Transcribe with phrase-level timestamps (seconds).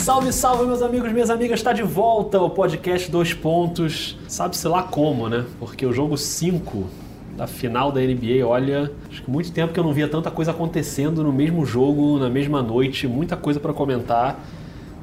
[0.00, 4.18] Salve, salve, meus amigos, minhas amigas, está de volta o podcast Dois Pontos.
[4.26, 5.44] Sabe-se lá como, né?
[5.58, 6.86] Porque o jogo 5
[7.36, 10.52] da final da NBA, olha, acho que muito tempo que eu não via tanta coisa
[10.52, 14.42] acontecendo no mesmo jogo, na mesma noite, muita coisa para comentar.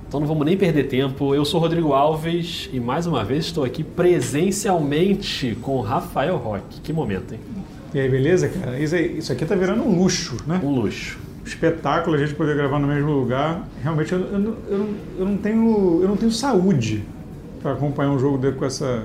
[0.08, 1.36] Então não vamos nem perder tempo.
[1.36, 6.82] Eu sou Rodrigo Alves e mais uma vez estou aqui presencialmente com Rafael Roque.
[6.82, 7.40] Que momento, hein?
[7.94, 8.80] E aí, beleza, cara?
[8.80, 10.60] Isso, aí, isso aqui tá virando um luxo, né?
[10.64, 11.27] Um luxo.
[11.48, 13.68] Espetáculo a gente poder gravar no mesmo lugar.
[13.82, 17.04] Realmente eu, eu, eu, eu não, tenho, eu não tenho saúde
[17.62, 19.04] para acompanhar um jogo com essa,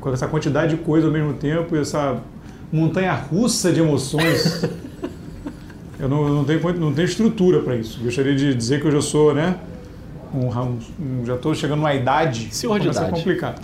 [0.00, 2.20] com essa quantidade de coisa ao mesmo tempo e essa
[2.72, 4.64] montanha russa de emoções.
[5.98, 8.00] eu não, não, tenho, não tenho estrutura para isso.
[8.02, 9.56] Gostaria de dizer que eu já sou, né?
[10.34, 12.48] Um, um, já estou chegando numa idade.
[12.52, 13.10] Senhor de idade.
[13.10, 13.60] complicado.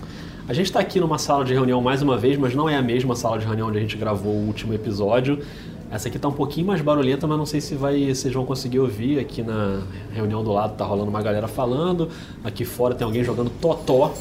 [0.47, 2.81] A gente está aqui numa sala de reunião mais uma vez, mas não é a
[2.81, 5.39] mesma sala de reunião onde a gente gravou o último episódio.
[5.93, 8.79] Essa aqui está um pouquinho mais barulhenta, mas não sei se vai, vocês vão conseguir
[8.79, 9.19] ouvir.
[9.19, 12.09] Aqui na reunião do lado tá rolando uma galera falando.
[12.43, 14.11] Aqui fora tem alguém jogando totó.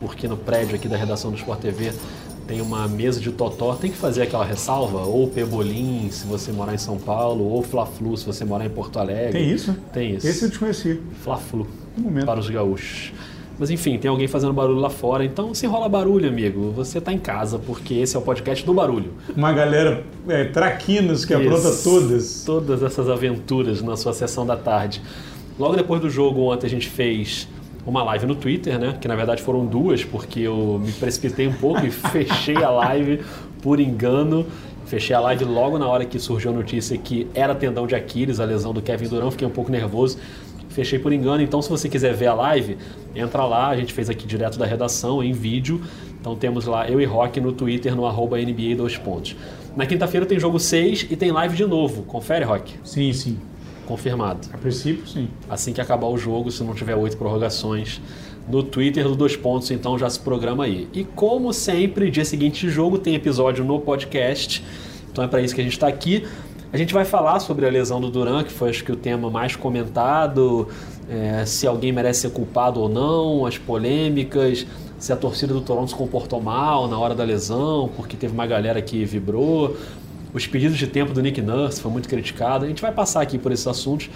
[0.00, 1.92] Porque no prédio aqui da redação do Sport TV
[2.48, 6.74] tem uma mesa de totó, tem que fazer aquela ressalva, ou Pebolim se você morar
[6.74, 9.32] em São Paulo, ou Fla-Flu se você morar em Porto Alegre.
[9.32, 9.76] Tem isso?
[9.92, 10.26] Tem isso.
[10.26, 11.00] Esse eu desconheci.
[11.22, 11.68] Fla-Flu,
[12.24, 13.12] para os gaúchos.
[13.58, 17.12] Mas enfim, tem alguém fazendo barulho lá fora, então se rola barulho, amigo, você tá
[17.12, 19.12] em casa, porque esse é o podcast do barulho.
[19.34, 22.44] Uma galera é, traquinas que apronta todas.
[22.44, 25.00] Todas essas aventuras na sua sessão da tarde.
[25.58, 27.48] Logo depois do jogo, ontem a gente fez
[27.86, 28.98] uma live no Twitter, né?
[29.00, 33.20] Que na verdade foram duas, porque eu me precipitei um pouco e fechei a live
[33.62, 34.46] por engano.
[34.84, 38.38] Fechei a live logo na hora que surgiu a notícia que era tendão de Aquiles,
[38.38, 39.32] a lesão do Kevin Durant.
[39.32, 40.18] Fiquei um pouco nervoso.
[40.76, 41.42] Fechei por engano.
[41.42, 42.76] Então, se você quiser ver a live,
[43.14, 43.68] entra lá.
[43.68, 45.80] A gente fez aqui direto da redação, em vídeo.
[46.20, 49.34] Então, temos lá eu e Rock no Twitter, no arroba NBA 2 pontos.
[49.74, 52.02] Na quinta-feira tem jogo 6 e tem live de novo.
[52.02, 52.74] Confere, Rock?
[52.84, 53.38] Sim, sim
[53.86, 54.48] confirmado.
[54.52, 55.28] A princípio, sim.
[55.48, 58.00] Assim que acabar o jogo, se não tiver oito prorrogações,
[58.48, 60.88] no Twitter do Dois Pontos, então já se programa aí.
[60.92, 64.62] E como sempre, dia seguinte de jogo tem episódio no podcast,
[65.10, 66.26] então é para isso que a gente está aqui.
[66.76, 69.30] A gente vai falar sobre a lesão do Duran, que foi acho que o tema
[69.30, 70.68] mais comentado,
[71.08, 74.66] é, se alguém merece ser culpado ou não, as polêmicas,
[74.98, 78.46] se a torcida do Toronto se comportou mal na hora da lesão, porque teve uma
[78.46, 79.74] galera que vibrou
[80.34, 82.66] os pedidos de tempo do Nick Nurse foi muito criticado.
[82.66, 84.10] A gente vai passar aqui por esses assuntos.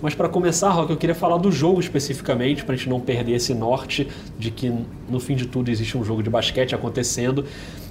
[0.00, 3.32] Mas para começar, Rock, eu queria falar do jogo especificamente, para a gente não perder
[3.32, 4.72] esse norte de que
[5.06, 7.44] no fim de tudo existe um jogo de basquete acontecendo.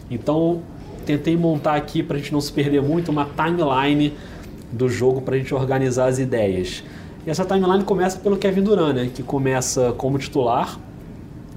[0.09, 0.63] Então,
[1.05, 4.13] tentei montar aqui para a gente não se perder muito uma timeline
[4.71, 6.83] do jogo para a gente organizar as ideias.
[7.25, 10.79] E essa timeline começa pelo Kevin Durant, né, que começa como titular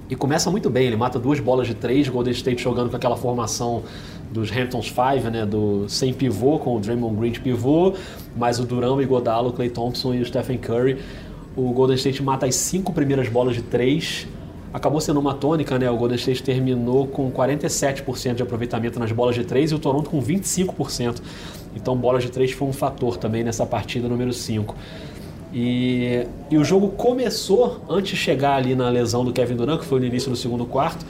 [0.09, 0.87] e começa muito bem.
[0.87, 3.83] Ele mata duas bolas de três, Golden State jogando com aquela formação
[4.31, 7.95] dos Hamptons Five, né, do sem pivô, com o Draymond Green de pivô,
[8.37, 10.99] mais o Durão, o Godalo, o Clay Thompson e o Stephen Curry.
[11.57, 14.27] O Golden State mata as cinco primeiras bolas de três.
[14.73, 15.91] Acabou sendo uma tônica, né?
[15.91, 20.11] O Golden State terminou com 47% de aproveitamento nas bolas de três e o Toronto
[20.11, 21.23] com 25%.
[21.75, 24.75] Então, bolas de três foi um fator também nessa partida número 5.
[25.53, 29.87] E, e o jogo começou antes de chegar ali na lesão do Kevin Durant, que
[29.87, 31.05] foi no início do segundo quarto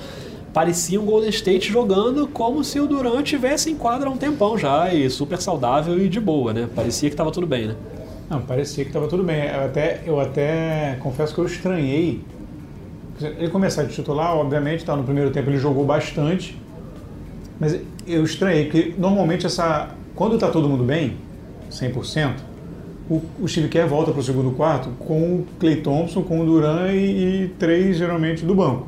[0.53, 4.59] parecia um Golden State jogando como se o Durant tivesse em quadra há um tempão
[4.59, 6.69] já e super saudável e de boa, né?
[6.75, 7.77] Parecia que estava tudo bem, né?
[8.29, 9.47] Não, parecia que estava tudo bem.
[9.47, 12.21] Eu até, eu até confesso que eu estranhei.
[13.21, 16.57] Ele começar de titular, obviamente, tá, no primeiro tempo ele jogou bastante,
[17.59, 21.17] mas eu estranhei, porque normalmente essa, quando está todo mundo bem,
[21.71, 22.35] 100%,
[23.11, 26.45] o, o Steve Kerr volta para o segundo quarto com o Clay Thompson, com o
[26.45, 28.87] Duran e, e três geralmente do banco.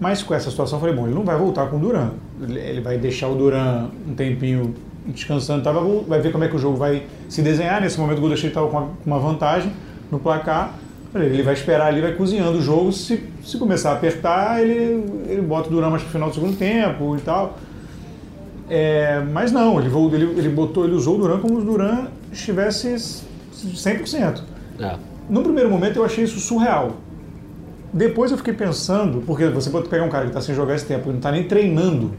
[0.00, 2.10] Mas com essa situação eu falei, bom, ele não vai voltar com o Duran.
[2.40, 4.74] Ele vai deixar o Duran um tempinho
[5.06, 5.72] descansando, tá?
[5.72, 7.80] vai ver como é que o jogo vai se desenhar.
[7.80, 9.72] Nesse momento o Golden State estava com uma vantagem
[10.10, 10.74] no placar.
[11.14, 12.92] Ele vai esperar ali, vai cozinhando o jogo.
[12.92, 16.56] Se, se começar a apertar, ele, ele bota o Duran mais pro final do segundo
[16.56, 17.56] tempo e tal.
[18.68, 22.06] É, mas não, ele, ele, ele botou, ele usou o Duran como se o Duran
[22.32, 23.22] estivesse
[23.52, 24.40] 100%.
[24.80, 24.96] É.
[25.28, 26.96] No primeiro momento eu achei isso surreal.
[27.92, 30.84] Depois eu fiquei pensando, porque você pode pegar um cara que está sem jogar esse
[30.84, 32.12] tempo, não está nem treinando,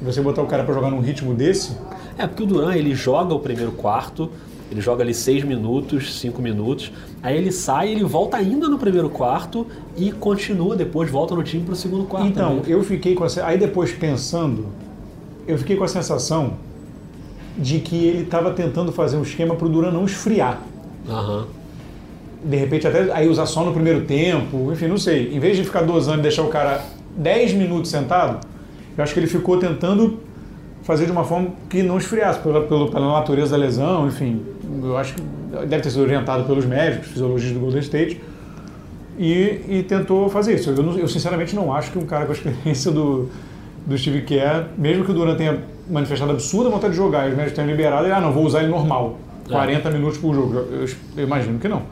[0.00, 1.76] você botar o cara para jogar num ritmo desse.
[2.16, 4.30] É, porque o Duran ele joga o primeiro quarto,
[4.70, 6.92] ele joga ali seis minutos, cinco minutos,
[7.22, 9.66] aí ele sai, ele volta ainda no primeiro quarto
[9.96, 12.28] e continua depois, volta no time para o segundo quarto.
[12.28, 12.72] Então, também.
[12.72, 13.46] eu fiquei com essa.
[13.46, 14.66] Aí depois pensando,
[15.46, 16.54] eu fiquei com a sensação
[17.56, 20.62] de que ele estava tentando fazer um esquema para o Duran não esfriar.
[21.08, 21.58] Uhum
[22.42, 25.34] de repente até aí usar só no primeiro tempo, enfim, não sei.
[25.34, 26.84] Em vez de ficar dosando e deixar o cara
[27.16, 28.46] 10 minutos sentado,
[28.96, 30.20] eu acho que ele ficou tentando
[30.82, 34.40] fazer de uma forma que não esfriasse, pela, pela, pela natureza da lesão, enfim.
[34.82, 35.22] Eu acho que
[35.66, 38.20] deve ter sido orientado pelos médicos, fisiologistas do Golden State,
[39.18, 40.70] e, e tentou fazer isso.
[40.70, 43.28] Eu, eu, sinceramente não acho que um cara com a experiência do,
[43.84, 45.58] do Steve Kerr, mesmo que o Durant tenha
[45.90, 48.60] manifestado absurda vontade de jogar e os médicos tenham liberado, ele, ah, não, vou usar
[48.60, 49.18] ele normal,
[49.48, 49.92] 40 é.
[49.92, 50.54] minutos por jogo.
[50.54, 51.82] Eu, eu, eu, imagino que não.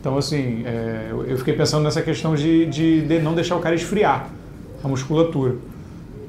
[0.00, 3.74] Então, assim, é, eu fiquei pensando nessa questão de, de, de não deixar o cara
[3.74, 4.28] esfriar
[4.82, 5.56] a musculatura.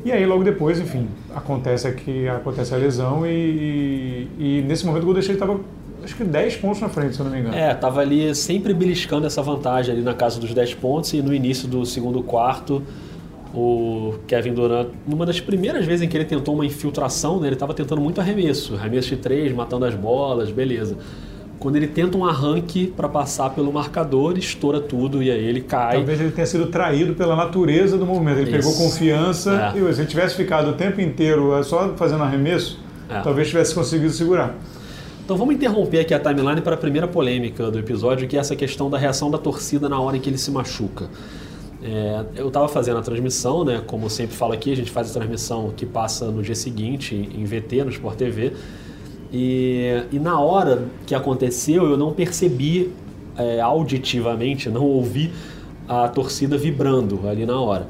[0.06, 5.04] E aí, logo depois, enfim, acontece aqui, acontece a lesão e, e, e nesse momento
[5.04, 5.60] o Golden State estava
[6.04, 7.56] acho que 10 pontos na frente, se eu não me engano.
[7.56, 11.34] É, tava ali sempre beliscando essa vantagem ali na casa dos 10 pontos e no
[11.34, 12.84] início do segundo quarto
[13.54, 17.56] o Kevin Durant, numa das primeiras vezes em que ele tentou uma infiltração, né, ele
[17.56, 20.98] estava tentando muito arremesso, arremesso de três, matando as bolas, beleza.
[21.58, 25.98] Quando ele tenta um arranque para passar pelo marcador, estoura tudo e aí ele cai.
[25.98, 28.40] Talvez ele tenha sido traído pela natureza do movimento.
[28.40, 28.70] Ele Isso.
[28.70, 29.78] pegou confiança é.
[29.78, 32.80] e se ele tivesse ficado o tempo inteiro é, só fazendo arremesso,
[33.10, 33.20] é.
[33.20, 34.56] talvez tivesse conseguido segurar.
[35.30, 38.56] Então vamos interromper aqui a timeline para a primeira polêmica do episódio, que é essa
[38.56, 41.08] questão da reação da torcida na hora em que ele se machuca.
[41.84, 43.80] É, eu estava fazendo a transmissão, né?
[43.86, 47.46] Como sempre falo aqui, a gente faz a transmissão que passa no dia seguinte em
[47.46, 48.54] VT, no Sport TV.
[49.32, 52.92] E, e na hora que aconteceu, eu não percebi
[53.38, 55.32] é, auditivamente, não ouvi
[55.88, 57.88] a torcida vibrando ali na hora.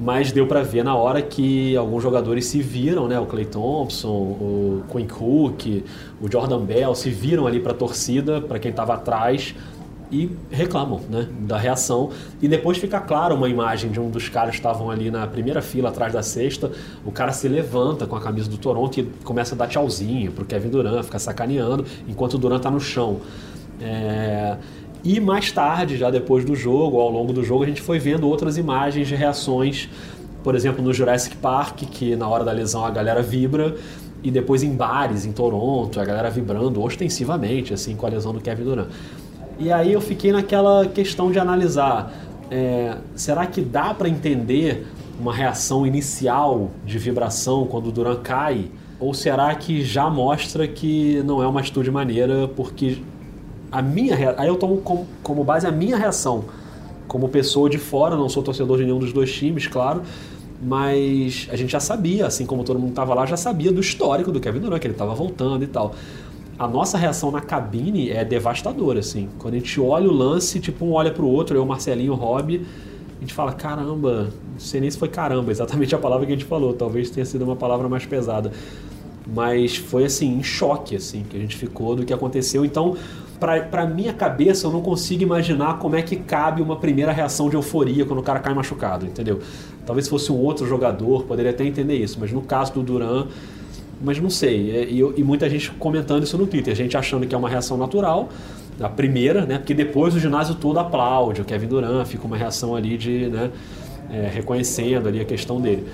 [0.00, 3.18] Mas deu para ver na hora que alguns jogadores se viram, né?
[3.18, 5.84] O Clay Thompson, o Quinn Cook,
[6.20, 9.54] o Jordan Bell se viram ali para a torcida, para quem estava atrás,
[10.10, 12.10] e reclamam né, da reação.
[12.40, 15.60] E depois fica claro uma imagem de um dos caras que estavam ali na primeira
[15.60, 16.70] fila atrás da cesta.
[17.04, 20.44] O cara se levanta com a camisa do Toronto e começa a dar tchauzinho pro
[20.44, 23.20] Kevin Durant, fica sacaneando, enquanto o Durant tá no chão.
[23.80, 24.56] É...
[25.08, 28.28] E mais tarde, já depois do jogo, ao longo do jogo, a gente foi vendo
[28.28, 29.88] outras imagens de reações.
[30.44, 33.74] Por exemplo, no Jurassic Park, que na hora da lesão a galera vibra
[34.22, 38.40] e depois em bares em Toronto, a galera vibrando ostensivamente assim com a lesão do
[38.40, 38.88] Kevin Durant.
[39.58, 42.12] E aí eu fiquei naquela questão de analisar:
[42.50, 44.86] é, será que dá para entender
[45.18, 48.66] uma reação inicial de vibração quando o Duran cai?
[49.00, 52.98] Ou será que já mostra que não é uma atitude maneira, porque
[53.70, 54.82] a minha aí eu tomo
[55.22, 56.44] como, base a minha reação
[57.06, 60.02] como pessoa de fora, não sou torcedor de nenhum dos dois times, claro,
[60.62, 64.30] mas a gente já sabia, assim como todo mundo estava lá, já sabia do histórico
[64.30, 65.94] do Kevin Durant, que ele estava voltando e tal
[66.58, 69.28] a nossa reação na cabine é devastadora, assim.
[69.38, 72.66] Quando a gente olha o lance, tipo, um olha pro outro, eu, Marcelinho, o Rob,
[73.16, 76.36] a gente fala, caramba, não sei nem se foi caramba, exatamente a palavra que a
[76.36, 78.50] gente falou, talvez tenha sido uma palavra mais pesada.
[79.32, 82.64] Mas foi assim, em choque, assim, que a gente ficou do que aconteceu.
[82.64, 82.96] Então,
[83.38, 87.56] pra, minha cabeça, eu não consigo imaginar como é que cabe uma primeira reação de
[87.56, 89.40] euforia quando o cara cai machucado, entendeu?
[89.86, 93.26] Talvez fosse um outro jogador, poderia até entender isso, mas no caso do Duran,
[94.02, 94.70] mas não sei.
[94.70, 97.76] É, e, e, muita gente comentando isso no Twitter, gente achando que é uma reação
[97.76, 98.28] natural,
[98.80, 99.58] a primeira, né?
[99.58, 103.50] Porque depois o ginásio todo aplaude, o Kevin Durant fica uma reação ali de, né?
[104.10, 105.86] É, reconhecendo ali a questão dele.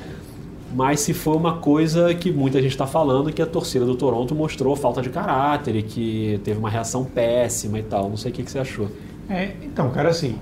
[0.75, 4.35] Mas se foi uma coisa que muita gente está falando, que a torcida do Toronto
[4.35, 8.09] mostrou falta de caráter e que teve uma reação péssima e tal.
[8.09, 8.88] Não sei o que, que você achou.
[9.31, 10.37] É, então, cara, assim,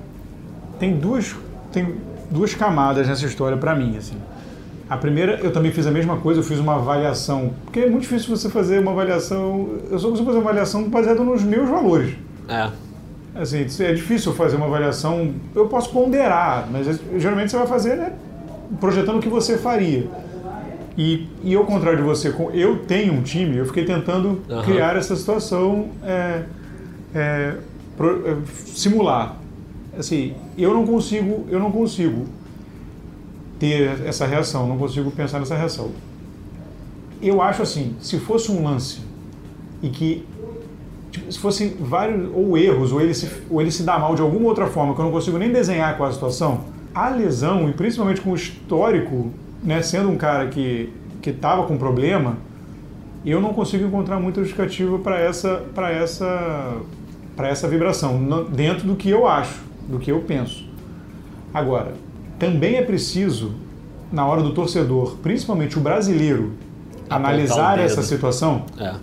[0.79, 1.37] tem duas,
[1.71, 1.97] tem
[2.31, 4.17] duas camadas nessa história para mim, assim.
[4.89, 8.03] A primeira, eu também fiz a mesma coisa, eu fiz uma avaliação, porque é muito
[8.03, 12.15] difícil você fazer uma avaliação, eu só consigo fazer uma avaliação baseada nos meus valores.
[12.49, 12.71] É.
[13.35, 18.13] Assim, é difícil fazer uma avaliação, eu posso ponderar, mas geralmente você vai fazer, né,
[18.81, 20.11] projetando o que você faria.
[20.97, 24.63] E, e ao contrário de você, eu tenho um time, eu fiquei tentando uhum.
[24.63, 26.43] criar essa situação, é,
[27.15, 27.55] é,
[27.97, 29.37] pro, é, simular.
[29.99, 32.27] Assim, eu não consigo, eu não consigo
[33.59, 35.91] ter essa reação, não consigo pensar nessa reação.
[37.23, 39.01] Eu acho assim, se fosse um lance
[39.83, 40.27] e que
[41.11, 44.23] tipo, se fossem vários ou erros ou ele se ou ele se dá mal de
[44.23, 47.73] alguma outra forma que eu não consigo nem desenhar com a situação, a lesão e
[47.73, 49.31] principalmente com o histórico,
[49.63, 52.37] né, sendo um cara que que estava com problema,
[53.25, 56.77] eu não consigo encontrar muita justificativa para essa para essa
[57.37, 60.69] para essa vibração dentro do que eu acho, do que eu penso.
[61.55, 61.93] Agora,
[62.39, 63.55] também é preciso,
[64.11, 66.53] na hora do torcedor, principalmente o brasileiro,
[67.09, 68.65] analisar essa situação.
[68.79, 68.95] É.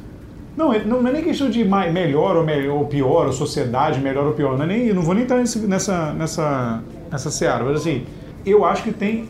[0.57, 4.33] Não, não, é nem questão de melhor ou, melhor, ou pior, ou sociedade melhor ou
[4.33, 4.57] pior.
[4.57, 8.05] Não, é nem, não vou nem estar nessa, nessa, nessa seara, mas assim,
[8.45, 9.29] eu acho que tem,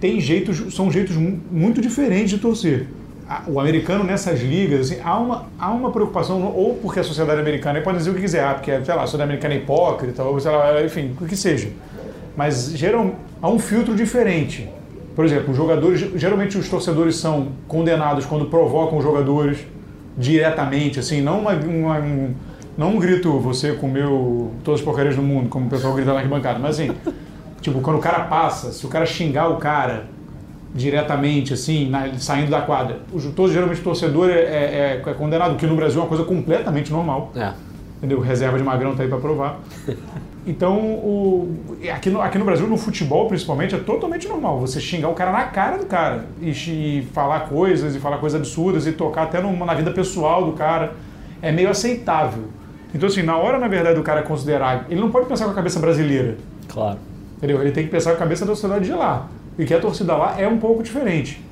[0.00, 2.86] tem jeitos, são jeitos muito diferentes de torcer.
[3.48, 7.80] O americano nessas ligas, assim, há, uma, há uma preocupação, ou porque a sociedade americana,
[7.80, 10.38] pode dizer o que quiser, ah, porque, sei lá, a sociedade americana é hipócrita, ou
[10.38, 11.70] sei lá, enfim, o que seja.
[12.36, 14.68] Mas geral, há um filtro diferente
[15.16, 19.58] Por exemplo, os jogadores, geralmente os torcedores são condenados quando provocam os jogadores
[20.16, 22.34] diretamente, assim, não uma, uma, um,
[22.76, 26.18] não um grito, você comeu todas as porcarias do mundo, como o pessoal grita na
[26.18, 26.92] arquibancada, mas assim,
[27.60, 30.06] tipo, quando o cara passa, se o cara xingar o cara
[30.74, 35.56] diretamente, assim, na, saindo da quadra, os, todos, geralmente o torcedor é, é, é, condenado,
[35.56, 37.32] que no Brasil é uma coisa completamente normal.
[37.34, 37.52] É.
[37.98, 38.20] Entendeu?
[38.20, 39.60] Reserva de magrão tá aí para provar.
[40.46, 41.56] Então, o,
[41.92, 45.32] aqui, no, aqui no Brasil, no futebol principalmente, é totalmente normal você xingar o cara
[45.32, 49.42] na cara do cara e, e falar coisas, e falar coisas absurdas, e tocar até
[49.42, 50.94] no, na vida pessoal do cara.
[51.42, 52.44] É meio aceitável.
[52.94, 54.86] Então, assim, na hora, na verdade, do cara considerar.
[54.88, 56.36] Ele não pode pensar com a cabeça brasileira.
[56.68, 56.98] Claro.
[57.36, 57.60] Entendeu?
[57.60, 59.28] Ele tem que pensar com a cabeça da sociedade de lá.
[59.58, 61.42] E que a torcida lá é um pouco diferente.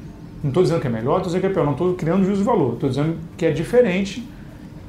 [0.42, 1.64] Não estou dizendo que é melhor, estou dizendo que é pior.
[1.64, 2.74] Não estou criando juízo de valor.
[2.74, 4.26] Estou dizendo que é diferente,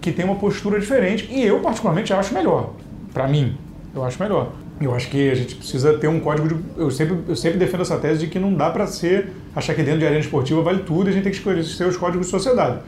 [0.01, 1.27] que tem uma postura diferente.
[1.31, 2.71] E eu, particularmente, acho melhor.
[3.13, 3.57] Para mim,
[3.93, 4.51] eu acho melhor.
[4.79, 6.55] Eu acho que a gente precisa ter um código de.
[6.75, 9.29] Eu sempre, eu sempre defendo essa tese de que não dá para ser.
[9.55, 11.97] achar que dentro de arena esportiva vale tudo e a gente tem que escolher os
[11.97, 12.79] códigos de sociedade.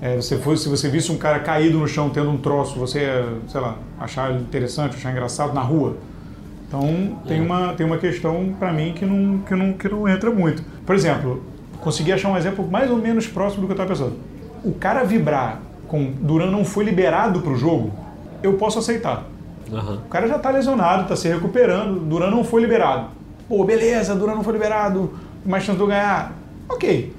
[0.00, 3.22] É, você for, se você visse um cara caído no chão tendo um troço, você,
[3.48, 5.98] sei lá, achar interessante, achar engraçado na rua.
[6.70, 7.42] Então tem é.
[7.42, 10.62] uma, tem uma questão para mim que não, que, não, que não entra muito.
[10.86, 11.42] Por exemplo,
[11.80, 14.16] consegui achar um exemplo mais ou menos próximo do que eu estava pensando.
[14.62, 17.90] O cara vibrar com Duran não foi liberado para o jogo,
[18.40, 19.24] eu posso aceitar.
[19.68, 19.96] Uhum.
[19.96, 23.08] O cara já está lesionado, está se recuperando, Duran não foi liberado.
[23.48, 25.12] Pô, beleza, Duran não foi liberado,
[25.44, 26.32] mais chance de eu ganhar.
[26.68, 27.12] Ok.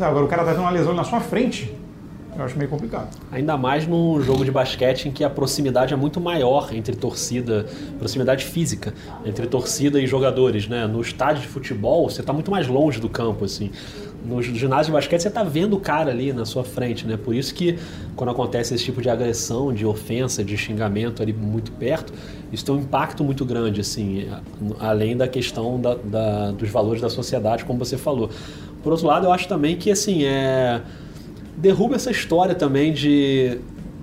[0.00, 1.70] Agora o cara está tendo uma lesão na sua frente,
[2.36, 3.08] eu acho meio complicado.
[3.30, 7.66] Ainda mais num jogo de basquete em que a proximidade é muito maior entre torcida,
[7.98, 8.92] proximidade física
[9.24, 10.86] entre torcida e jogadores, né?
[10.86, 13.70] No estádio de futebol, você está muito mais longe do campo, assim.
[14.24, 17.16] No ginásio de basquete, você está vendo o cara ali na sua frente, né?
[17.16, 17.78] Por isso que
[18.16, 22.12] quando acontece esse tipo de agressão, de ofensa, de xingamento ali muito perto,
[22.50, 24.26] isso tem um impacto muito grande, assim,
[24.80, 28.30] além da questão da, da, dos valores da sociedade, como você falou.
[28.82, 30.80] Por outro lado, eu acho também que, assim, é
[31.56, 33.58] derruba essa história também de,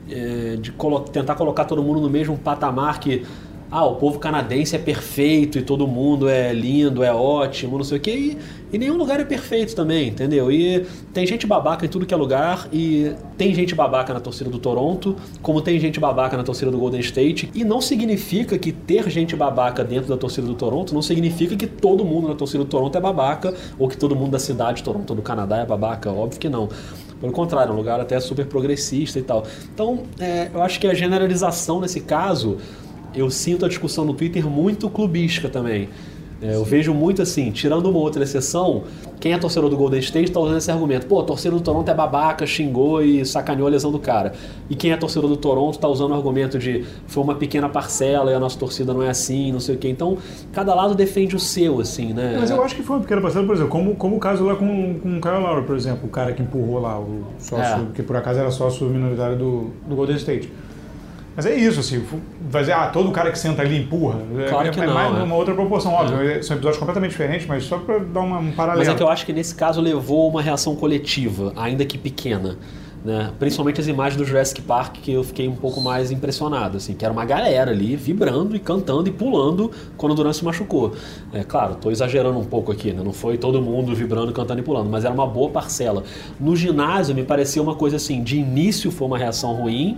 [0.10, 3.24] é, de colo tentar colocar todo mundo no mesmo patamar que
[3.72, 7.98] ah, o povo canadense é perfeito e todo mundo é lindo, é ótimo, não sei
[7.98, 8.12] o quê.
[8.12, 8.38] E,
[8.74, 10.52] e nenhum lugar é perfeito também, entendeu?
[10.52, 14.50] E tem gente babaca em tudo que é lugar, e tem gente babaca na torcida
[14.50, 17.50] do Toronto, como tem gente babaca na torcida do Golden State.
[17.54, 21.68] E não significa que ter gente babaca dentro da torcida do Toronto não significa que
[21.68, 24.84] todo mundo na torcida do Toronto é babaca, ou que todo mundo da cidade de
[24.84, 26.12] Toronto do Canadá é babaca.
[26.12, 26.68] Óbvio que não.
[27.22, 29.46] Pelo contrário, é um lugar até super progressista e tal.
[29.74, 32.58] Então, é, eu acho que a generalização nesse caso,
[33.14, 35.88] eu sinto a discussão no Twitter muito clubística também.
[36.42, 38.84] É, eu vejo muito assim, tirando uma outra exceção,
[39.20, 41.06] quem é torcedor do Golden State está usando esse argumento.
[41.06, 44.34] Pô, torcedor do Toronto é babaca, xingou e sacaneou a lesão do cara.
[44.68, 48.32] E quem é torcedor do Toronto está usando o argumento de foi uma pequena parcela
[48.32, 49.90] e a nossa torcida não é assim, não sei o quê.
[49.90, 50.18] Então,
[50.52, 52.38] cada lado defende o seu, assim, né?
[52.40, 54.56] Mas eu acho que foi uma pequena parcela, por exemplo, como, como o caso lá
[54.56, 57.96] com, com o Kyle Lowry, por exemplo, o cara que empurrou lá, o sócio, é.
[57.96, 60.52] que por acaso era sócio minoritário do, do Golden State.
[61.36, 62.04] Mas é isso, assim,
[62.50, 64.20] vai dizer, ah, todo cara que senta ali empurra.
[64.38, 65.24] É, claro é, que é não, mais é.
[65.24, 66.22] uma outra proporção, óbvio.
[66.30, 66.42] É.
[66.42, 68.86] São episódios completamente diferentes, mas só para dar uma, um paralelo.
[68.86, 72.58] Mas é que eu acho que nesse caso levou uma reação coletiva, ainda que pequena.
[73.04, 73.32] Né?
[73.40, 77.04] Principalmente as imagens do Jurassic Park que eu fiquei um pouco mais impressionado, assim, que
[77.04, 80.94] era uma galera ali vibrando e cantando e pulando quando o Duran se machucou.
[81.34, 83.02] É claro, estou exagerando um pouco aqui, né?
[83.04, 86.04] não foi todo mundo vibrando, cantando e pulando, mas era uma boa parcela.
[86.40, 89.98] No ginásio me pareceu uma coisa assim, de início foi uma reação ruim,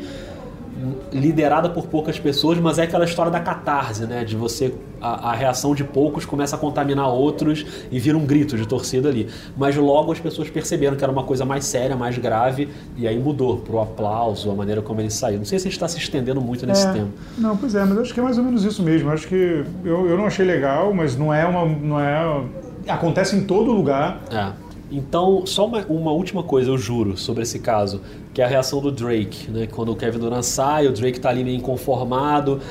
[1.12, 4.24] liderada por poucas pessoas, mas é aquela história da catarse, né?
[4.24, 4.74] De você.
[5.00, 9.10] A, a, reação de poucos começa a contaminar outros e vira um grito de torcida
[9.10, 9.27] ali.
[9.58, 13.20] Mas logo as pessoas perceberam que era uma coisa mais séria, mais grave, e aí
[13.20, 15.39] mudou pro aplauso, a maneira como ele saiu.
[15.39, 17.10] Não sei se a gente está se estendendo muito nesse é, tema.
[17.38, 19.12] Não, pois é, mas acho que é mais ou menos isso mesmo.
[19.12, 21.65] Acho que eu, eu não achei legal, mas não é uma.
[21.65, 22.46] Não é,
[22.88, 24.22] acontece em todo lugar.
[24.32, 24.62] É.
[24.95, 28.00] Então, só uma, uma, última coisa, eu juro, sobre esse caso,
[28.31, 29.65] que é a reação do Drake, né?
[29.65, 32.62] Quando o Kevin Durant sai, o Drake tá ali meio inconformado.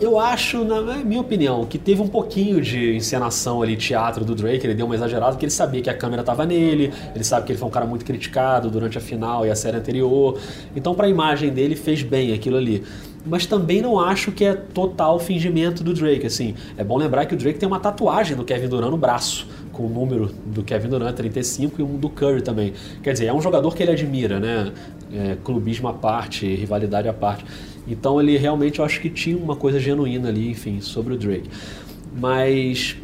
[0.00, 4.66] Eu acho, na minha opinião, que teve um pouquinho de encenação ali, teatro do Drake,
[4.66, 7.52] ele deu uma exagerada, porque ele sabia que a câmera estava nele, ele sabe que
[7.52, 10.38] ele foi um cara muito criticado durante a final e a série anterior.
[10.74, 12.82] Então, para a imagem dele, fez bem aquilo ali
[13.26, 16.24] mas também não acho que é total fingimento do Drake.
[16.26, 19.48] Assim, é bom lembrar que o Drake tem uma tatuagem do Kevin Durant no braço,
[19.76, 22.72] com o número do Kevin Durant 35 e um do Curry também.
[23.02, 24.72] Quer dizer, é um jogador que ele admira, né?
[25.12, 27.44] É, clubismo à parte, rivalidade à parte.
[27.86, 31.50] Então ele realmente eu acho que tinha uma coisa genuína ali, enfim, sobre o Drake.
[32.18, 32.96] Mas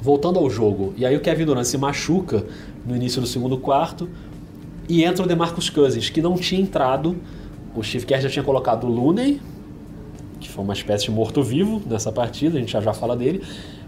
[0.00, 2.44] voltando ao jogo, e aí o Kevin Durant se machuca
[2.86, 4.08] no início do segundo quarto
[4.88, 7.16] e entra o DeMarcus Cousins, que não tinha entrado
[7.74, 9.40] o Steve Kerr já tinha colocado o Looney,
[10.40, 13.42] que foi uma espécie de morto-vivo nessa partida, a gente já já fala dele,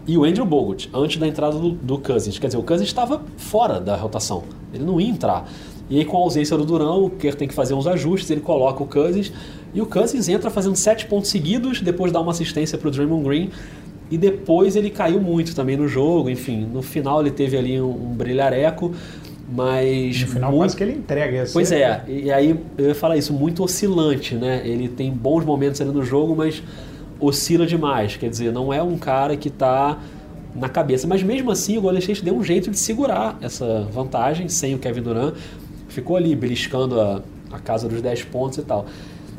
[0.07, 2.39] e o Andrew Bogut, antes da entrada do, do Cousins.
[2.39, 4.43] Quer dizer, o Cousins estava fora da rotação,
[4.73, 5.47] ele não ia entrar.
[5.89, 8.39] E aí, com a ausência do Durão, o Kerr tem que fazer uns ajustes, ele
[8.39, 9.31] coloca o Cousins,
[9.73, 13.23] e o Cousins entra fazendo sete pontos seguidos, depois dá uma assistência para o Draymond
[13.23, 13.49] Green,
[14.09, 17.89] e depois ele caiu muito também no jogo, enfim, no final ele teve ali um,
[17.89, 18.93] um brilhareco,
[19.53, 20.21] mas...
[20.21, 20.61] No final muito...
[20.61, 21.37] quase que ele entrega.
[21.39, 24.61] Essa Pois é, e aí eu ia falar isso, muito oscilante, né?
[24.65, 26.63] Ele tem bons momentos ali no jogo, mas
[27.21, 29.99] oscila demais, quer dizer, não é um cara que está
[30.55, 31.07] na cabeça.
[31.07, 34.79] Mas mesmo assim, o Golden State deu um jeito de segurar essa vantagem sem o
[34.79, 35.35] Kevin Durant.
[35.87, 38.85] Ficou ali beliscando a, a casa dos 10 pontos e tal.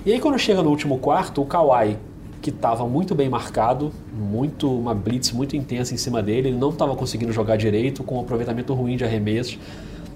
[0.06, 1.96] E aí quando chega no último quarto, o Kawhi,
[2.40, 6.70] que estava muito bem marcado, muito uma blitz muito intensa em cima dele, ele não
[6.70, 9.58] estava conseguindo jogar direito, com um aproveitamento ruim de arremessos.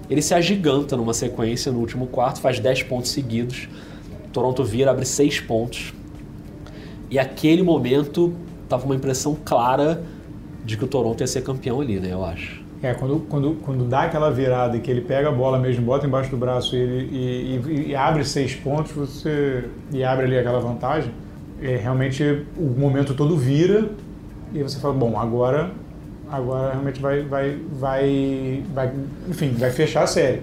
[0.09, 3.69] Ele se agiganta numa sequência no último quarto, faz 10 pontos seguidos.
[4.33, 5.93] Toronto vira, abre 6 pontos.
[7.11, 8.35] E aquele momento
[8.69, 10.03] tava uma impressão clara
[10.65, 12.09] de que o Toronto ia ser campeão ali, né?
[12.13, 12.65] Eu acho.
[12.83, 16.07] É, quando, quando, quando dá aquela virada e que ele pega a bola mesmo, bota
[16.07, 20.39] embaixo do braço e, ele, e, e, e abre seis pontos, você e abre ali
[20.39, 21.11] aquela vantagem,
[21.63, 23.89] é, realmente o momento todo vira
[24.53, 25.71] e você fala, bom, agora
[26.31, 28.93] agora realmente vai, vai, vai, vai,
[29.29, 30.43] enfim, vai fechar a série.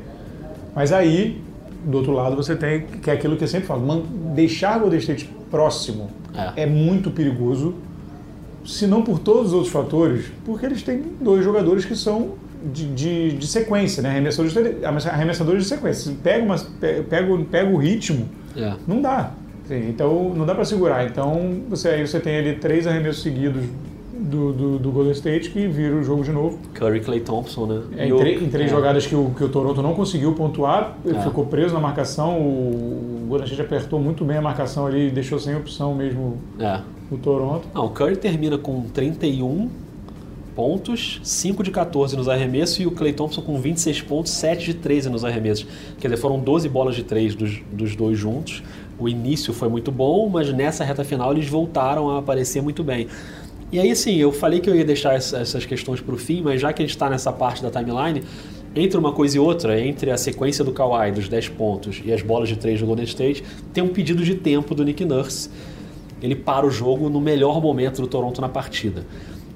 [0.73, 1.41] Mas aí,
[1.85, 4.01] do outro lado, você tem que é aquilo que eu sempre falo,
[4.33, 6.63] deixar o Golden State próximo é.
[6.63, 7.75] é muito perigoso,
[8.65, 12.33] se não por todos os outros fatores, porque eles têm dois jogadores que são
[12.71, 14.09] de, de, de sequência, né?
[14.09, 16.13] Arremessadores de, arremessadores de sequência.
[16.23, 18.73] Pega, uma, pega, pega o ritmo, é.
[18.87, 19.31] não dá.
[19.69, 21.05] Então não dá para segurar.
[21.05, 23.63] Então você aí você tem ali três arremessos seguidos
[24.13, 26.59] do, do, do, Golden State que vira o jogo de novo.
[26.73, 27.81] Curry Clay Thompson, né?
[27.97, 28.73] É, em, em, três é.
[28.73, 31.21] jogadas que o, que o Toronto não conseguiu pontuar, ele é.
[31.21, 35.11] ficou preso na marcação, o, o Golden State apertou muito bem a marcação ali e
[35.11, 36.81] deixou sem opção mesmo é.
[37.09, 37.67] o Toronto.
[37.73, 39.69] Não, o Curry termina com 31
[40.53, 44.73] pontos, 5 de 14 nos arremessos e o Clay Thompson com 26 pontos, 7 de
[44.75, 45.65] 13 nos arremessos.
[45.99, 48.61] Quer dizer, foram 12 bolas de 3 dos, dos dois juntos.
[48.99, 53.07] O início foi muito bom, mas nessa reta final eles voltaram a aparecer muito bem.
[53.71, 56.61] E aí, assim, eu falei que eu ia deixar essas questões para o fim, mas
[56.61, 58.21] já que a gente está nessa parte da timeline,
[58.75, 62.21] entre uma coisa e outra, entre a sequência do Kawhi dos 10 pontos e as
[62.21, 65.49] bolas de 3 do Golden State, tem um pedido de tempo do Nick Nurse.
[66.21, 69.05] Ele para o jogo no melhor momento do Toronto na partida.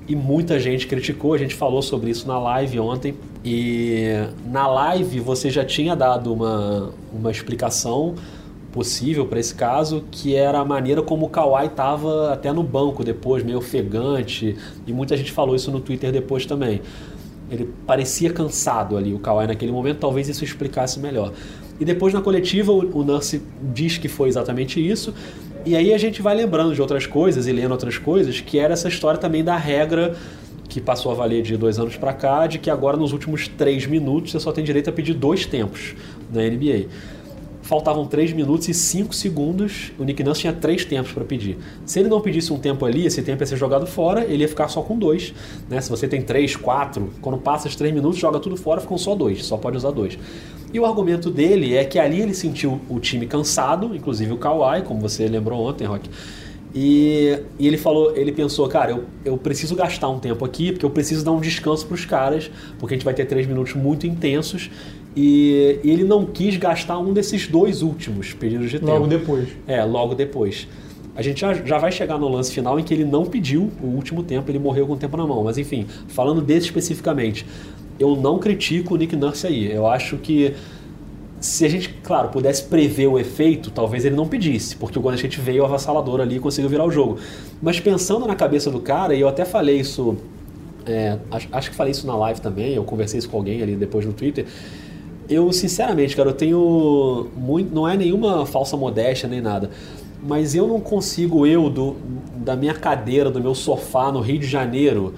[0.07, 3.15] E muita gente criticou, a gente falou sobre isso na live ontem.
[3.43, 4.03] E
[4.45, 8.15] na live você já tinha dado uma, uma explicação
[8.71, 13.03] possível para esse caso, que era a maneira como o Kawhi estava até no banco
[13.03, 16.81] depois, meio ofegante, e muita gente falou isso no Twitter depois também.
[17.49, 21.31] Ele parecia cansado ali, o Kawhi naquele momento, talvez isso explicasse melhor.
[21.79, 23.41] E depois na coletiva o, Nurse
[23.73, 25.13] diz que foi exatamente isso,
[25.65, 28.73] e aí a gente vai lembrando de outras coisas e lendo outras coisas, que era
[28.73, 30.15] essa história também da regra
[30.67, 33.85] que passou a valer de dois anos para cá, de que agora nos últimos três
[33.85, 35.95] minutos você só tem direito a pedir dois tempos
[36.31, 36.87] na NBA
[37.67, 41.57] faltavam 3 minutos e 5 segundos, o Nick Nurse tinha 3 tempos para pedir.
[41.85, 44.47] Se ele não pedisse um tempo ali, esse tempo ia ser jogado fora, ele ia
[44.47, 45.33] ficar só com 2.
[45.69, 45.81] Né?
[45.81, 49.13] Se você tem 3, 4, quando passa os 3 minutos, joga tudo fora, ficam só
[49.13, 50.17] 2, só pode usar 2.
[50.73, 54.83] E o argumento dele é que ali ele sentiu o time cansado, inclusive o Kawhi,
[54.83, 56.09] como você lembrou ontem, Rock.
[56.73, 60.85] E, e, ele falou, ele pensou, cara, eu, eu preciso gastar um tempo aqui, porque
[60.85, 63.73] eu preciso dar um descanso para os caras, porque a gente vai ter três minutos
[63.73, 64.69] muito intensos
[65.15, 68.91] e, e, ele não quis gastar um desses dois últimos pedidos de tempo.
[68.91, 69.49] Logo depois.
[69.65, 70.67] É, logo depois.
[71.15, 73.87] A gente já, já vai chegar no lance final em que ele não pediu o
[73.87, 75.43] último tempo, ele morreu com o tempo na mão.
[75.43, 77.43] Mas enfim, falando desse especificamente,
[77.99, 79.71] eu não critico o Nick Nurse aí.
[79.71, 80.53] Eu acho que
[81.39, 85.17] se a gente, claro, pudesse prever o efeito, talvez ele não pedisse, porque o Golden
[85.17, 87.17] State veio avassalador ali e conseguiu virar o jogo.
[87.61, 90.17] Mas pensando na cabeça do cara, e eu até falei isso,
[90.85, 93.75] é, acho, acho que falei isso na live também, eu conversei isso com alguém ali
[93.75, 94.45] depois no Twitter
[95.29, 97.73] eu, sinceramente, cara, eu tenho muito.
[97.73, 99.69] Não é nenhuma falsa modéstia nem nada.
[100.23, 101.95] Mas eu não consigo, eu, do,
[102.37, 105.13] da minha cadeira, do meu sofá no Rio de Janeiro,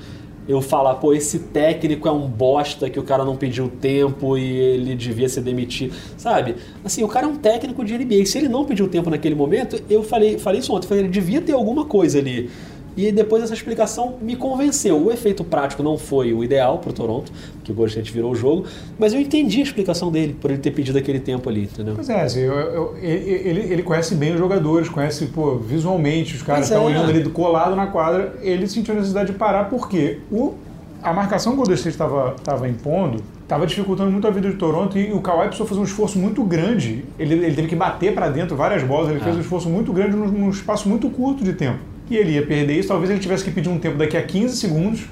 [0.48, 4.58] eu falar, pô, esse técnico é um bosta que o cara não pediu tempo e
[4.58, 5.94] ele devia ser demitido.
[6.18, 6.56] Sabe?
[6.84, 8.26] Assim, o cara é um técnico de NBA.
[8.26, 11.40] Se ele não pediu tempo naquele momento, eu falei, falei isso ontem, falei, ele devia
[11.40, 12.50] ter alguma coisa ali
[12.96, 15.02] e depois essa explicação me convenceu.
[15.02, 17.32] O efeito prático não foi o ideal para o Toronto,
[17.64, 18.66] que o Golden State virou o jogo,
[18.98, 21.96] mas eu entendi a explicação dele por ele ter pedido aquele tempo ali, entendeu?
[21.96, 26.44] Pois é, assim, eu, eu, ele, ele conhece bem os jogadores, conhece pô, visualmente, os
[26.44, 26.86] caras estão é.
[26.86, 30.56] olhando ali do colado na quadra, ele sentiu a necessidade de parar porque o,
[31.02, 34.96] a marcação que o Golden State estava impondo estava dificultando muito a vida de Toronto
[34.96, 37.04] e o Kawhi precisou fazer um esforço muito grande.
[37.18, 39.24] Ele, ele teve que bater para dentro várias bolas, ele é.
[39.24, 42.46] fez um esforço muito grande num, num espaço muito curto de tempo e ele ia
[42.46, 42.88] perder isso.
[42.88, 45.08] Talvez ele tivesse que pedir um tempo daqui a 15 segundos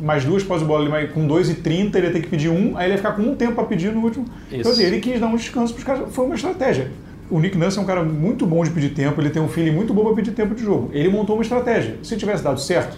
[0.00, 2.86] mais duas pós bola, com 2 e 30 ele ia ter que pedir um, aí
[2.86, 4.26] ele ia ficar com um tempo para pedir no último.
[4.48, 4.70] Então, Isso.
[4.70, 6.90] assim, ele quis dar um descanso para os caras, foi uma estratégia.
[7.30, 9.72] O Nick Nurse é um cara muito bom de pedir tempo, ele tem um feeling
[9.72, 10.90] muito bom para pedir tempo de jogo.
[10.92, 11.96] Ele montou uma estratégia.
[12.02, 12.96] Se tivesse dado certo,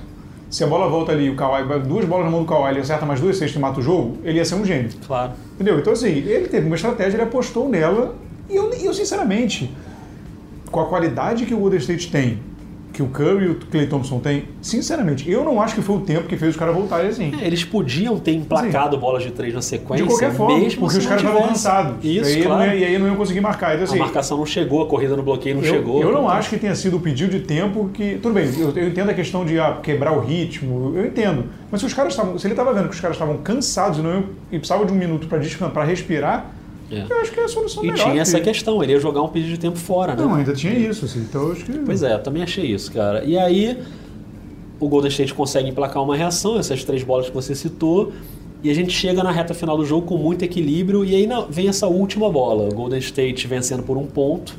[0.50, 3.06] se a bola volta ali, o Kawhi, duas bolas na mão do Kawhi, ele acerta
[3.06, 4.90] mais duas cestas e mata o jogo, ele ia ser um gênio.
[5.06, 5.32] Claro.
[5.54, 5.78] Entendeu?
[5.78, 8.14] Então, assim, ele teve uma estratégia, ele apostou nela.
[8.50, 9.70] E eu, eu, sinceramente,
[10.70, 12.38] com a qualidade que o Golden State tem,
[12.98, 16.00] que o Curry e o Clay Thompson têm, sinceramente, eu não acho que foi o
[16.00, 17.32] tempo que fez os caras voltarem assim.
[17.40, 20.98] É, eles podiam ter emplacado bolas de três na sequência, De qualquer forma, mesmo porque
[20.98, 22.04] os caras estavam cansados.
[22.04, 22.70] Isso, e, aí claro.
[22.72, 23.74] ia, e aí não iam conseguir marcar.
[23.74, 26.02] Então, A assim, marcação não chegou, a corrida no bloqueio não eu, chegou.
[26.02, 28.18] eu não Então, acho que tenha sido o pedido de tempo que.
[28.20, 31.44] Tudo bem, eu, eu entendo a questão de ah, quebrar o ritmo, eu entendo.
[31.70, 32.36] Mas se os caras estavam.
[32.36, 34.92] Se ele estava vendo que os caras estavam cansados e, não iam, e precisavam de
[34.92, 36.50] um minuto para descansar, para respirar,
[36.90, 37.04] É.
[37.08, 39.28] eu acho que é a solução E tinha essa que- questão, ele ia jogar um
[39.28, 40.22] pedido de tempo fora, né?
[40.22, 41.20] Não, ainda tinha isso, assim.
[41.20, 41.72] Então eu acho que.
[41.78, 43.22] Pois é, eu também achei isso, cara.
[43.24, 43.78] E aí,
[44.80, 48.12] o Golden State consegue emplacar uma reação, essas três bolas que você citou,
[48.62, 51.68] e a gente chega na reta final do jogo com muito equilíbrio, e aí vem
[51.68, 54.56] essa última bola, o Golden State vencendo por um ponto,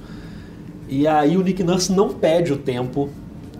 [0.87, 3.09] e aí o Nick Nurse não pede o tempo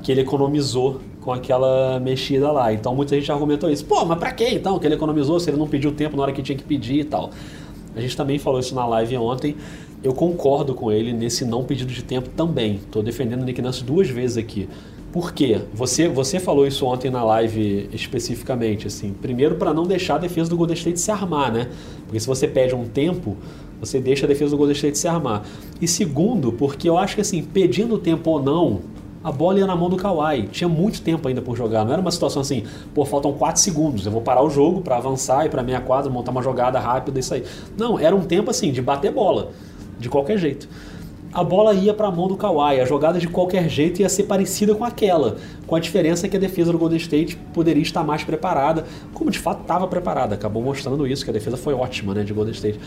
[0.04, 2.72] que ele economizou com aquela mexida lá.
[2.74, 3.84] Então muita gente argumentou isso.
[3.86, 6.32] Pô, mas pra que então que ele economizou se ele não pediu tempo na hora
[6.32, 7.30] que tinha que pedir e tal?
[7.96, 9.56] A gente também falou isso na live ontem.
[10.04, 12.76] Eu concordo com ele nesse não pedido de tempo também.
[12.76, 14.70] Estou defendendo o Nick Nurse duas vezes aqui.
[15.12, 15.62] Por quê?
[15.74, 19.12] Você, você falou isso ontem na live especificamente, assim.
[19.12, 21.68] Primeiro, para não deixar a defesa do Golden State se armar, né?
[22.06, 23.36] Porque se você pede um tempo,
[23.80, 25.44] você deixa a defesa do Golden State se armar.
[25.82, 28.82] E segundo, porque eu acho que assim, pedindo tempo ou não,
[29.24, 30.48] a bola ia na mão do Kawhi.
[30.48, 31.84] Tinha muito tempo ainda por jogar.
[31.84, 34.06] Não era uma situação assim, pô, faltam 4 segundos.
[34.06, 37.20] Eu vou parar o jogo para avançar e para meia quadra, montar uma jogada rápida
[37.20, 37.44] isso aí.
[37.78, 39.52] Não, era um tempo assim, de bater bola.
[40.00, 40.70] De qualquer jeito.
[41.34, 42.80] A bola ia para a mão do Kawhi.
[42.80, 45.38] A jogada de qualquer jeito ia ser parecida com aquela.
[45.68, 48.86] Com a diferença que a defesa do Golden State poderia estar mais preparada.
[49.14, 50.36] Como de fato estava preparada.
[50.36, 52.80] Acabou mostrando isso, que a defesa foi ótima né, de Golden State.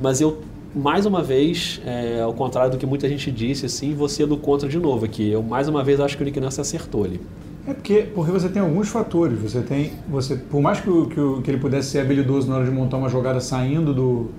[0.00, 0.38] Mas eu
[0.74, 4.36] mais uma vez, é, ao contrário do que muita gente disse, assim, você é do
[4.36, 5.30] contra de novo aqui.
[5.30, 7.20] Eu mais uma vez acho que o Nick acertou ali.
[7.66, 9.38] É porque, porque você tem alguns fatores.
[9.40, 9.92] Você tem.
[10.08, 13.08] Você, por mais que, que, que ele pudesse ser habilidoso na hora de montar uma
[13.08, 14.30] jogada saindo do.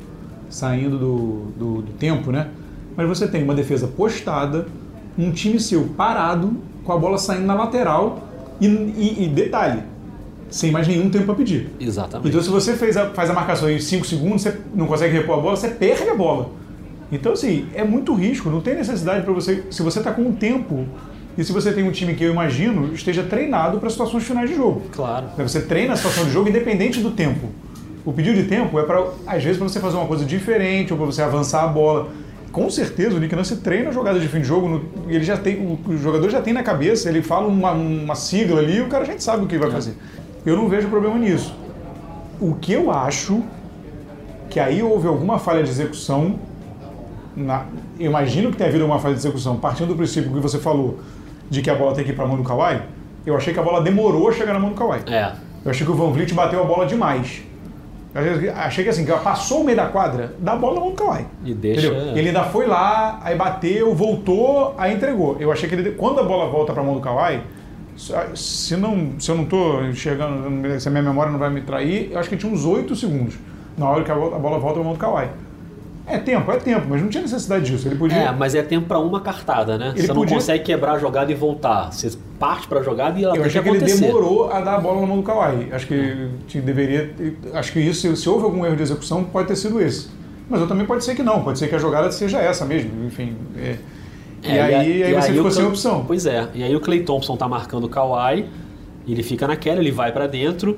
[0.49, 2.49] saindo do, do, do tempo, né?
[2.97, 4.67] Mas você tem uma defesa postada,
[5.17, 8.27] um time seu parado, com a bola saindo na lateral
[8.59, 9.83] e, e- e detalhe,
[10.53, 11.69] sem mais nenhum tempo para pedir.
[11.79, 12.29] Exatamente.
[12.29, 15.39] Então, se você fez a- faz a marcação em 5 segundos, você não consegue repor
[15.39, 16.49] a bola, você perde a bola.
[17.11, 19.63] Então, assim, é muito risco, não tem necessidade para você.
[19.71, 20.85] Se você está com um tempo
[21.37, 24.55] e se você tem um time que eu imagino esteja treinado para situações finais de
[24.55, 24.83] jogo.
[24.91, 25.25] Claro.
[25.37, 27.47] Você treina a situação de jogo independente do tempo.
[28.05, 30.97] O pedido de tempo é para, às vezes, para você fazer uma coisa diferente ou
[30.97, 32.09] para você avançar a bola.
[32.51, 35.55] Com certeza, o Nick Nurse treina jogadas de fim de jogo, no- ele já tem,
[35.55, 38.87] o, o jogador já tem na cabeça, ele fala uma, uma sigla ali e o
[38.87, 39.93] cara já sabe o que vai fazer.
[40.45, 41.55] Eu não vejo problema nisso.
[42.39, 43.41] O que eu acho
[44.49, 46.35] que aí houve alguma falha de execução,
[47.35, 47.65] na-
[47.99, 50.99] imagino que tenha havido uma falha de execução, partindo do princípio que você falou
[51.49, 52.81] de que a bola tem que ir para a mão do Kawhi,
[53.25, 55.01] eu achei que a bola demorou a chegar na mão do Kawhi.
[55.07, 55.31] É.
[55.63, 57.41] Eu achei que o Van Vliet bateu a bola demais.
[58.13, 60.75] Eu achei- Achei que assim, que ela passou o meio da quadra, dá a bola
[60.75, 61.25] na mão do Kawhi.
[61.43, 62.17] E deixa- Entendeu?
[62.17, 65.37] Ele ainda foi lá, aí bateu, voltou, aí entregou.
[65.39, 67.41] Eu achei que ele, quando a bola volta para a mão do Kawhi,
[68.35, 72.09] se, não, se eu não estou enxergando, se a minha memória não vai me trair,
[72.11, 73.35] eu acho que tinha uns 8 segundos
[73.77, 75.29] na hora que a bola, a bola volta para a mão do Kawhi.
[76.05, 77.87] É tempo, é tempo, mas não tinha necessidade disso.
[77.87, 78.17] Ele podia.
[78.17, 79.93] É, mas é tempo para uma cartada, né?
[79.95, 81.93] Ele você não podia- consegue quebrar a jogada e voltar.
[81.93, 84.59] Você parte para a jogada e ela Eu tem que achei que ele demorou a
[84.59, 85.69] dar a bola na mão do Kawhi.
[85.71, 87.13] Acho que deveria.
[87.53, 90.09] Acho que isso, se houve algum erro de execução, pode ter sido esse.
[90.49, 91.41] Mas eu também pode ser que não.
[91.41, 93.05] Pode ser que a jogada seja essa mesmo.
[93.05, 93.37] Enfim.
[93.57, 93.77] é.
[94.43, 96.03] É, e, aí, a- aí você o ficou sem opção.
[96.05, 96.47] Pois é.
[96.53, 98.45] E aí o Clay Thompson tá marcando o Kawhi,
[99.07, 100.77] ele fica naquela, ele vai para dentro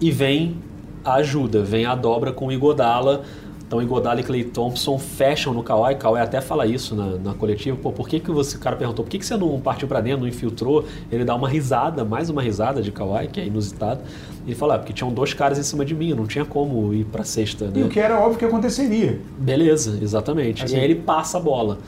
[0.00, 0.56] e vem
[1.04, 3.22] a ajuda, vem a dobra com o Igodala.
[3.66, 5.94] Então Igodala e Clay Thompson fecham no Kawhi.
[5.94, 7.74] Kawhi até fala isso na, na coletiva.
[7.80, 10.00] Pô, por que, que você, o cara perguntou, por que, que você não partiu para
[10.02, 10.84] dentro, não infiltrou?
[11.10, 14.00] Ele dá uma risada, mais uma risada de Kawhi, que é inusitado.
[14.46, 17.04] Ele fala, ah, porque tinham dois caras em cima de mim, não tinha como ir
[17.06, 17.72] pra sexta, né?
[17.76, 19.18] E o que era óbvio que aconteceria.
[19.38, 20.64] Beleza, exatamente.
[20.64, 20.74] Assim.
[20.74, 21.78] E aí ele passa a bola.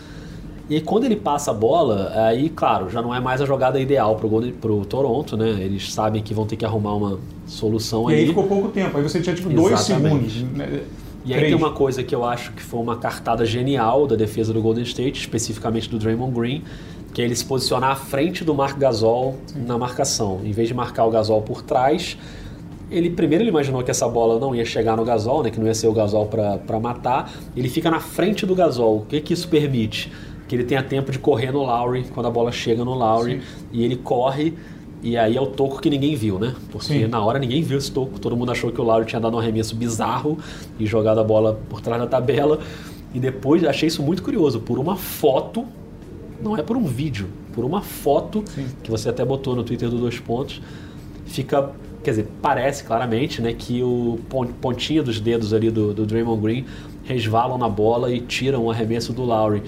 [0.68, 3.78] E aí quando ele passa a bola, aí, claro, já não é mais a jogada
[3.78, 5.50] ideal pro, Golden- pro Toronto, né?
[5.60, 8.20] Eles sabem que vão ter que arrumar uma solução E aí.
[8.20, 8.96] aí ficou pouco tempo.
[8.96, 10.30] Aí você tinha tipo dois Exatamente.
[10.38, 10.56] segundos.
[10.58, 10.80] né?
[11.26, 11.54] E aí Três.
[11.54, 14.84] tem uma coisa que eu acho que foi uma cartada genial da defesa do Golden
[14.84, 16.62] State, especificamente do Draymond Green,
[17.12, 20.40] que é ele se posicionar à frente do Marc Gasol na marcação.
[20.44, 22.18] Em vez de marcar o Gasol por trás,
[22.90, 25.66] ele primeiro ele imaginou que essa bola não ia chegar no Gasol, né, que não
[25.66, 27.30] ia ser o Gasol para matar.
[27.56, 28.98] Ele fica na frente do Gasol.
[28.98, 30.10] O que que isso permite?
[30.54, 33.82] Que ele tenha tempo de correr no Lowry quando a bola chega no Lowry e
[33.84, 34.54] ele corre
[35.02, 36.54] E aí é o toco que ninguém viu, né?
[36.70, 37.06] Porque Sim.
[37.08, 38.20] na hora ninguém viu esse toco.
[38.20, 40.38] Todo mundo achou que o Lowry tinha dado um arremesso bizarro
[40.78, 42.60] e jogado a bola por trás da tabela.
[43.12, 44.60] E depois achei isso muito curioso.
[44.60, 45.64] Por uma foto,
[46.40, 48.66] não é por um vídeo, por uma foto Sim.
[48.82, 50.62] que você até botou no Twitter do Dois Pontos,
[51.26, 51.70] fica.
[52.04, 56.40] Quer dizer, parece claramente né, que o pon- pontinha dos dedos ali do, do Draymond
[56.40, 56.64] Green
[57.02, 59.62] resvalam na bola e tiram o arremesso do Lowry.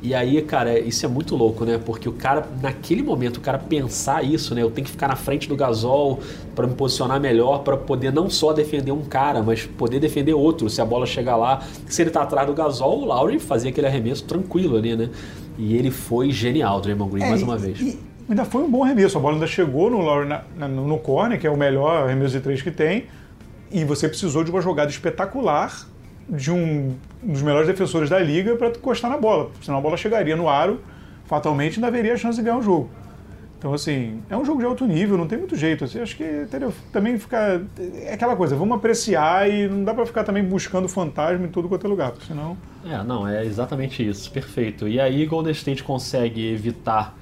[0.00, 1.80] E aí, cara, isso é muito louco, né?
[1.84, 4.62] Porque o cara, naquele momento, o cara pensar isso, né?
[4.62, 6.20] Eu tenho que ficar na frente do Gasol
[6.54, 10.70] para me posicionar melhor, para poder não só defender um cara, mas poder defender outro.
[10.70, 13.88] Se a bola chegar lá, se ele tá atrás do Gasol, o Lowry fazia aquele
[13.88, 15.10] arremesso tranquilo ali, né?
[15.58, 17.80] E ele foi genial, Draymond Green, É, mais e- uma vez.
[17.80, 19.18] e ainda foi um bom arremesso.
[19.18, 22.34] A bola ainda chegou no Lowry na- na- no corner, que é o melhor arremesso
[22.34, 23.06] de três que tem.
[23.72, 25.88] E você precisou de uma jogada espetacular
[26.28, 29.50] de um dos melhores defensores da liga para encostar na bola.
[29.62, 30.80] Senão a bola chegaria no aro,
[31.24, 32.90] fatalmente ainda haveria a chance de ganhar o jogo.
[33.58, 35.84] Então, assim, é um jogo de alto nível, não tem muito jeito.
[35.84, 36.72] Assim, acho que entendeu?
[36.92, 37.60] também fica.
[38.04, 41.68] É aquela coisa, vamos apreciar e não dá para ficar também buscando fantasma em tudo
[41.68, 42.56] quanto é lugar, porque senão.
[42.86, 44.86] É, não, é exatamente isso, perfeito.
[44.86, 47.18] E aí Golden State consegue evitar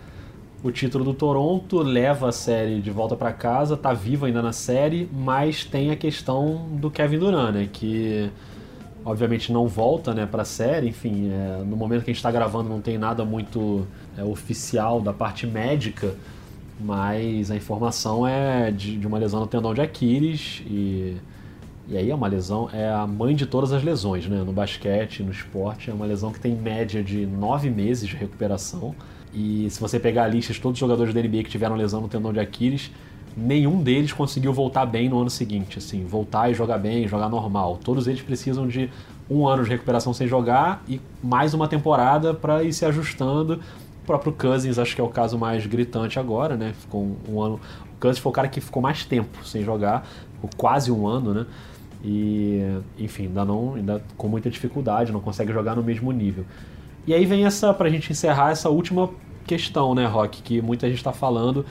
[0.63, 4.53] o título do Toronto, leva a série de volta para casa, tá vivo ainda na
[4.53, 8.31] série, mas tem a questão do Kevin Durant, né, que
[9.07, 10.89] obviamente não volta, né, para a série.
[10.89, 13.87] Enfim, é, no momento que a gente está gravando não tem nada muito
[14.19, 16.15] é, oficial da parte médica,
[16.81, 21.17] mas a informação é de, de uma lesão no tendão de Aquiles e
[21.89, 24.43] e aí é uma lesão, é a mãe de todas as lesões, né?
[24.45, 28.93] No basquete, no esporte, é uma lesão que tem média de nove meses de recuperação.
[29.33, 32.01] E se você pegar a lista de todos os jogadores da NBA que tiveram lesão
[32.01, 32.91] no tendão de Aquiles,
[33.37, 37.79] nenhum deles conseguiu voltar bem no ano seguinte, assim, voltar e jogar bem, jogar normal.
[37.85, 38.91] Todos eles precisam de
[39.29, 43.61] um ano de recuperação sem jogar e mais uma temporada para ir se ajustando.
[44.03, 46.73] O próprio Cousins, acho que é o caso mais gritante agora, né?
[46.79, 47.61] Ficou um, ano.
[47.97, 51.35] O Cousins foi o cara que ficou mais tempo sem jogar, ficou quase um ano,
[51.35, 51.47] né?
[52.05, 52.63] E,
[52.99, 56.45] enfim, ainda não, ainda com muita dificuldade, não consegue jogar no mesmo nível.
[57.07, 59.11] E aí vem essa, pra gente encerrar, essa última
[59.47, 61.65] questão, né, Rock, que muita gente está falando.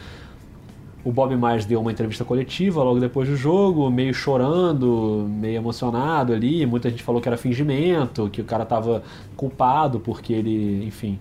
[1.06, 6.34] O Bob Myers deu uma entrevista coletiva logo depois do jogo, meio chorando, meio emocionado
[6.34, 6.66] ali.
[6.66, 9.04] Muita gente falou que era fingimento, que o cara estava
[9.38, 11.20] culpado porque ele, enfim,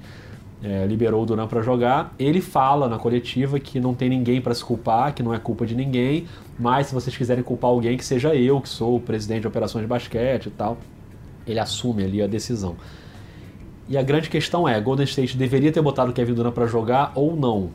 [0.62, 2.14] é, liberou o Duran para jogar.
[2.18, 5.66] Ele fala na coletiva que não tem ninguém para se culpar, que não é culpa
[5.66, 6.26] de ninguém,
[6.58, 9.82] mas se vocês quiserem culpar alguém, que seja eu, que sou o presidente de operações
[9.82, 10.78] de basquete e tal.
[11.46, 12.74] Ele assume ali a decisão.
[13.86, 17.12] E a grande questão é, Golden State deveria ter botado o Kevin Durant para jogar
[17.14, 17.68] ou não?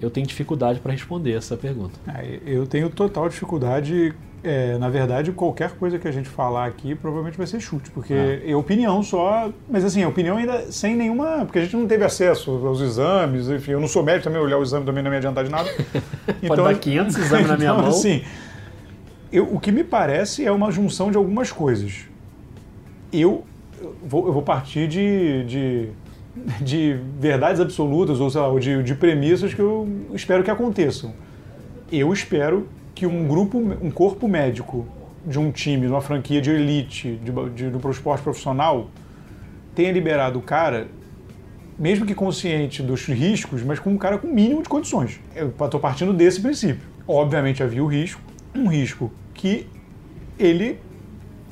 [0.00, 1.98] Eu tenho dificuldade para responder essa pergunta.
[2.08, 4.14] É, Eu tenho total dificuldade.
[4.42, 8.14] é, na verdade, qualquer coisa que a gente falar aqui provavelmente vai ser chute, porque
[8.14, 9.50] é, opinião só.
[9.68, 11.44] Mas assim, a opinião ainda sem nenhuma.
[11.44, 14.58] Porque a gente não teve acesso aos exames, enfim, eu não sou médico também, olhar
[14.58, 15.68] o exame também não me adiantar de nada.
[16.46, 17.90] Pode dar 500 exames na minha então, mão.
[17.90, 18.24] Assim,
[19.30, 22.06] eu, o que me parece é uma junção de algumas coisas.
[23.12, 23.44] Eu,
[23.80, 25.88] eu vou, eu vou partir de, de,
[26.60, 31.12] de verdades absolutas, ou sei lá, ou de, de premissas que eu espero que aconteçam.
[31.90, 34.86] Eu espero que um grupo, um corpo médico
[35.26, 38.90] de um time, de uma franquia de elite, de, de, esporte profissional,
[39.74, 40.88] tenha liberado o cara,
[41.78, 45.20] mesmo que consciente dos riscos, mas com um cara com mínimo de condições.
[45.34, 46.88] Eu estou partindo desse princípio.
[47.06, 48.20] Obviamente havia o risco,
[48.54, 49.66] um risco que
[50.38, 50.78] ele,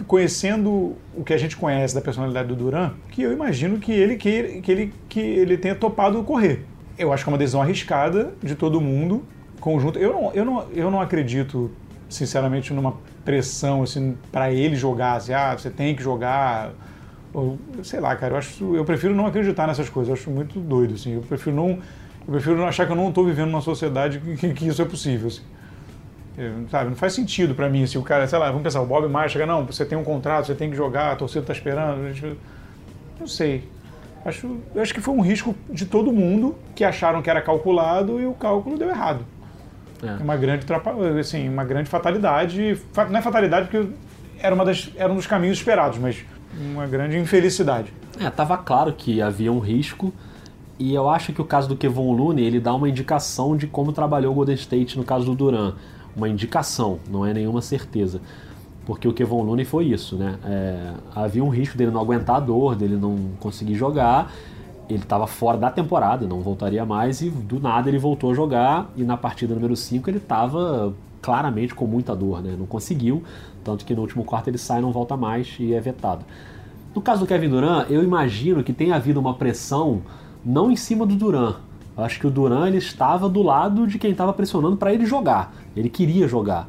[0.07, 4.17] conhecendo o que a gente conhece da personalidade do Duran, que eu imagino que ele,
[4.17, 6.65] que, que ele, que ele tenha topado correr.
[6.99, 9.25] Eu acho que é uma decisão arriscada de todo mundo,
[9.61, 9.99] conjunto.
[9.99, 11.71] Eu não, eu não, eu não acredito,
[12.09, 16.73] sinceramente, numa pressão assim para ele jogar, assim, ah, você tem que jogar.
[17.33, 20.09] Ou, sei lá, cara, eu acho, eu prefiro não acreditar nessas coisas.
[20.09, 21.15] Eu acho muito doido, assim.
[21.15, 24.55] Eu prefiro não, eu prefiro não achar que eu não estou vivendo numa sociedade que,
[24.55, 25.29] que isso é possível.
[25.29, 25.43] Assim.
[26.71, 29.09] Sabe, não faz sentido para mim, assim, o cara, sei lá, vamos pensar, o Bob
[29.09, 32.13] Myers chega, não, você tem um contrato, você tem que jogar, a torcida está esperando.
[32.15, 32.39] gente-
[33.19, 33.65] Não sei.
[34.25, 38.27] Acho, acho que foi um risco de todo mundo que acharam que era calculado e
[38.27, 39.25] o cálculo deu errado.
[40.03, 40.23] É.
[40.23, 40.65] Uma grande,
[41.19, 42.77] assim, uma grande fatalidade.
[42.93, 43.89] Fa- Não é fatalidade porque
[44.41, 46.25] era, uma das, era um dos caminhos esperados, mas
[46.73, 47.93] uma grande infelicidade.
[48.21, 50.13] É, tava claro que havia um risco
[50.79, 53.93] e eu acho que o caso do Kevon Looney ele dá uma indicação de como
[53.93, 55.75] trabalhou o Golden State no caso do Duran,
[56.17, 58.21] uma indicação, não é nenhuma certeza,
[58.87, 60.39] porque o Kevon Looney foi isso, né?
[60.45, 64.33] É, havia um risco dele não aguentar a dor, dele não conseguir jogar.
[64.89, 68.91] Ele estava fora da temporada, não voltaria mais e do nada ele voltou a jogar
[68.97, 72.57] e na partida número 5 ele estava claramente com muita dor, né?
[72.59, 73.23] Não conseguiu,
[73.63, 76.25] tanto que no último quarto ele sai, não volta mais e é vetado.
[76.95, 80.01] No caso do Kevin Durant, eu imagino que tenha havido uma pressão
[80.43, 81.57] não em cima do Durant,
[82.05, 85.55] acho que o Duran ele estava do lado de quem estava pressionando para ele jogar.
[85.77, 86.69] Ele queria jogar.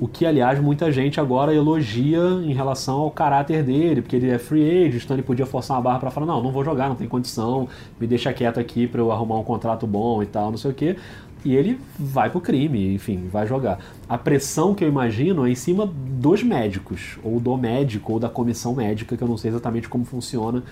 [0.00, 4.38] O que, aliás, muita gente agora elogia em relação ao caráter dele, porque ele é
[4.38, 6.96] free agent, então ele podia forçar uma barra para falar: não, não vou jogar, não
[6.96, 7.68] tem condição,
[8.00, 10.74] me deixa quieto aqui para eu arrumar um contrato bom e tal, não sei o
[10.74, 10.96] quê.
[11.44, 13.78] E ele vai pro crime, enfim, vai jogar.
[14.08, 18.28] A pressão que eu imagino é em cima dos médicos, ou do médico, ou da
[18.28, 20.62] comissão médica, que eu não sei exatamente como funciona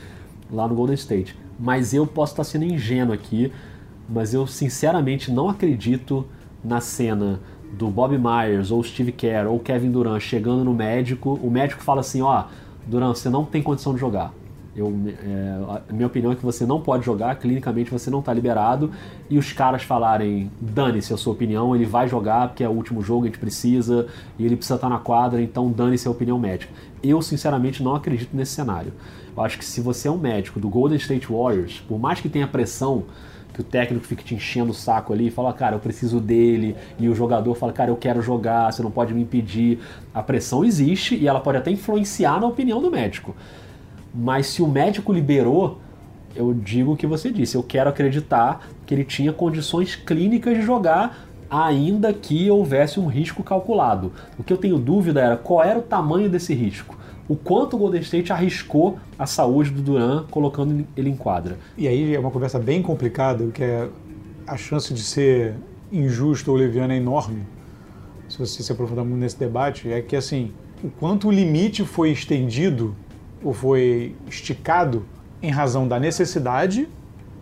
[0.51, 1.37] lá no Golden State.
[1.59, 3.53] Mas eu posso estar sendo ingênuo aqui,
[4.09, 6.27] mas eu sinceramente não acredito
[6.65, 7.41] na cena
[7.73, 12.01] do Bob Myers ou Steve Kerr ou Kevin Durant chegando no médico, o médico fala
[12.01, 12.45] assim, ó,
[12.87, 14.33] Durant, você não tem condição de jogar.
[14.75, 14.95] Eu,
[15.89, 18.93] é, minha opinião é que você não pode jogar, clinicamente você não está liberado,
[19.29, 23.03] e os caras falarem, dane-se a sua opinião, ele vai jogar porque é o último
[23.03, 24.07] jogo, a gente precisa,
[24.39, 26.73] e ele precisa estar tá na quadra, então dane-se a opinião médica.
[27.03, 28.93] Eu, sinceramente, não acredito nesse cenário.
[29.37, 32.29] Eu acho que se você é um médico do Golden State Warriors, por mais que
[32.29, 33.05] tenha pressão,
[33.59, 36.77] que o técnico fique te enchendo o saco ali e fala, cara, eu preciso dele,
[36.97, 39.81] e o jogador fala, cara, eu quero jogar, você não pode me impedir.
[40.15, 43.35] A pressão existe e ela pode até influenciar na opinião do médico.
[44.15, 45.81] Mas se o médico liberou,
[46.37, 50.63] eu digo o que você disse, eu quero acreditar que ele tinha condições clínicas de
[50.63, 54.13] jogar ainda que houvesse um risco calculado.
[54.39, 56.97] O que eu tenho dúvida era qual era o tamanho desse risco
[57.29, 61.59] o quanto o Golden State arriscou a saúde do Duran colocando ele em quadra.
[61.77, 63.89] E aí é uma conversa bem complicada, que é
[64.47, 65.55] a chance de ser
[65.93, 67.43] injusto ou leviano é enorme,
[68.29, 72.11] se você se aprofundar muito nesse debate, é que assim, o quanto o limite foi
[72.11, 72.95] estendido
[73.43, 75.05] ou foi esticado
[75.43, 76.89] em razão da necessidade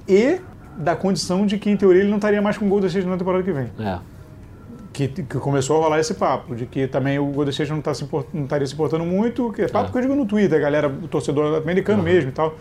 [0.09, 0.41] e
[0.77, 3.17] da condição de que, em teoria, ele não estaria mais com o Golden State na
[3.17, 3.71] temporada que vem.
[3.79, 3.99] É
[4.97, 7.93] que, que, começou a rolar esse papo, de que também o Golden State não, tá
[7.93, 9.93] se import, não estaria se importando muito, que é papo é.
[9.93, 12.05] que eu digo no Twitter, a galera, o torcedor americano uhum.
[12.05, 12.57] mesmo e tal,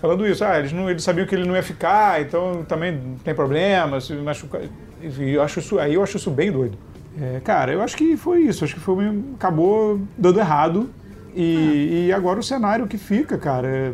[0.00, 3.34] falando isso, ah, eles, não, eles sabiam que ele não ia ficar, então também tem
[3.34, 4.62] problema, se machucar,
[5.02, 6.78] e eu acho isso, aí eu acho isso bem doido.
[7.20, 10.88] É, cara, eu acho que foi isso, acho que foi, acabou dando errado,
[11.34, 12.06] e, é.
[12.06, 13.92] e agora o cenário que fica, cara, é,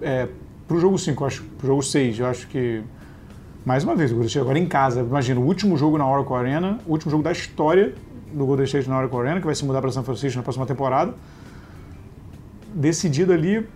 [0.00, 0.28] é
[0.68, 2.82] pro jogo 5, acho, pro jogo 6, eu acho que
[3.66, 5.00] mais uma vez, o Golden State agora em casa.
[5.00, 7.92] Imagina, o último jogo na Oracle Arena, o último jogo da história
[8.32, 10.64] do Golden State na Oracle Arena, que vai se mudar para São Francisco na próxima
[10.64, 11.12] temporada.
[12.72, 13.66] Decidido ali,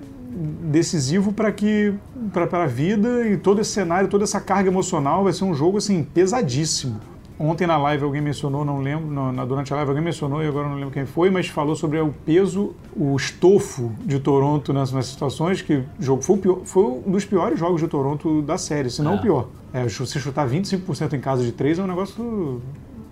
[0.71, 1.93] decisivo para que
[2.33, 5.79] para a vida e todo esse cenário, toda essa carga emocional vai ser um jogo
[5.79, 7.01] assim pesadíssimo.
[7.43, 10.69] Ontem na live alguém mencionou, não lembro, na, durante a live alguém mencionou e agora
[10.69, 15.13] não lembro quem foi, mas falou sobre o peso, o estofo de Toronto nessas, nessas
[15.13, 18.91] situações, que o jogo foi, pior, foi, um dos piores jogos de Toronto da série,
[18.91, 19.17] se não é.
[19.17, 19.49] o pior.
[19.73, 22.61] É, você chutar 25% em casa de 3 é um negócio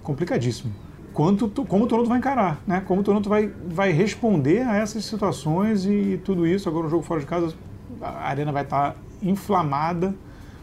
[0.03, 0.75] complicadíssimo.
[1.14, 2.83] Quanto, como o Toronto vai encarar, né?
[2.87, 6.69] Como o Toronto vai, vai responder a essas situações e tudo isso.
[6.69, 7.55] Agora, no jogo fora de casa,
[8.03, 10.14] a arena vai estar inflamada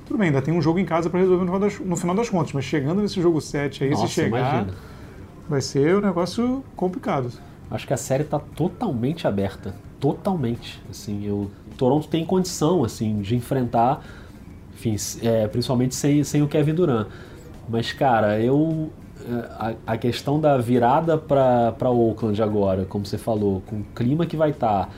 [0.05, 2.15] tudo bem, ainda tem um jogo em casa para resolver no final, das, no final,
[2.15, 4.73] das, contas, mas chegando nesse jogo 7 aí, Nossa, se chegar, imagina.
[5.49, 7.31] vai ser um negócio complicado.
[7.69, 10.79] Acho que a série está totalmente aberta, totalmente.
[10.89, 14.05] Assim, o Toronto tem condição assim de enfrentar,
[14.73, 17.07] enfim, é, principalmente sem, sem o Kevin Durant.
[17.67, 18.91] Mas cara, eu
[19.27, 24.25] é, a, a questão da virada para Oakland agora, como você falou, com o clima
[24.25, 24.89] que vai estar, tá,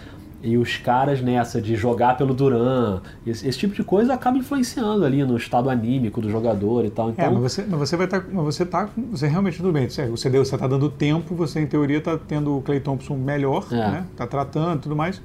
[0.41, 5.03] e os caras nessa de jogar pelo Duran, esse, esse, tipo de coisa acaba influenciando
[5.03, 7.09] ali no estado anímico do jogador e tal.
[7.09, 7.25] É, então...
[7.25, 8.21] É, mas você, mas você vai estar.
[8.21, 8.89] Tá, você tá.
[9.11, 9.89] Você realmente tudo bem.
[9.89, 13.15] Você, você, deu, você tá dando tempo, você em teoria está tendo o Clay Thompson
[13.15, 13.75] melhor, é.
[13.75, 14.05] né?
[14.15, 15.21] Tá tratando e tudo mais.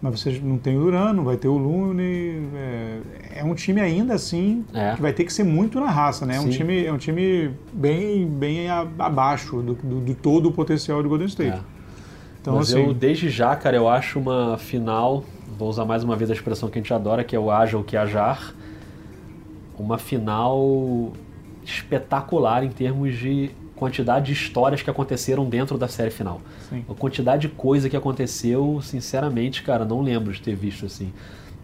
[0.00, 2.48] Mas você não tem o Duran, não vai ter o Lune.
[2.56, 3.00] É,
[3.36, 4.96] é um time ainda assim é.
[4.96, 6.36] que vai ter que ser muito na raça, né?
[6.36, 11.02] É um time, é um time bem, bem abaixo do, do, de todo o potencial
[11.02, 11.62] do Golden State.
[12.42, 15.24] Então, Mas assim, eu, desde já, cara, eu acho uma final,
[15.56, 17.78] vou usar mais uma vez a expressão que a gente adora, que é o haja
[17.78, 18.52] o que ajar,
[19.78, 21.12] uma final
[21.64, 26.40] espetacular em termos de quantidade de histórias que aconteceram dentro da série final.
[26.68, 26.84] Sim.
[26.88, 31.12] A quantidade de coisa que aconteceu, sinceramente, cara, não lembro de ter visto assim.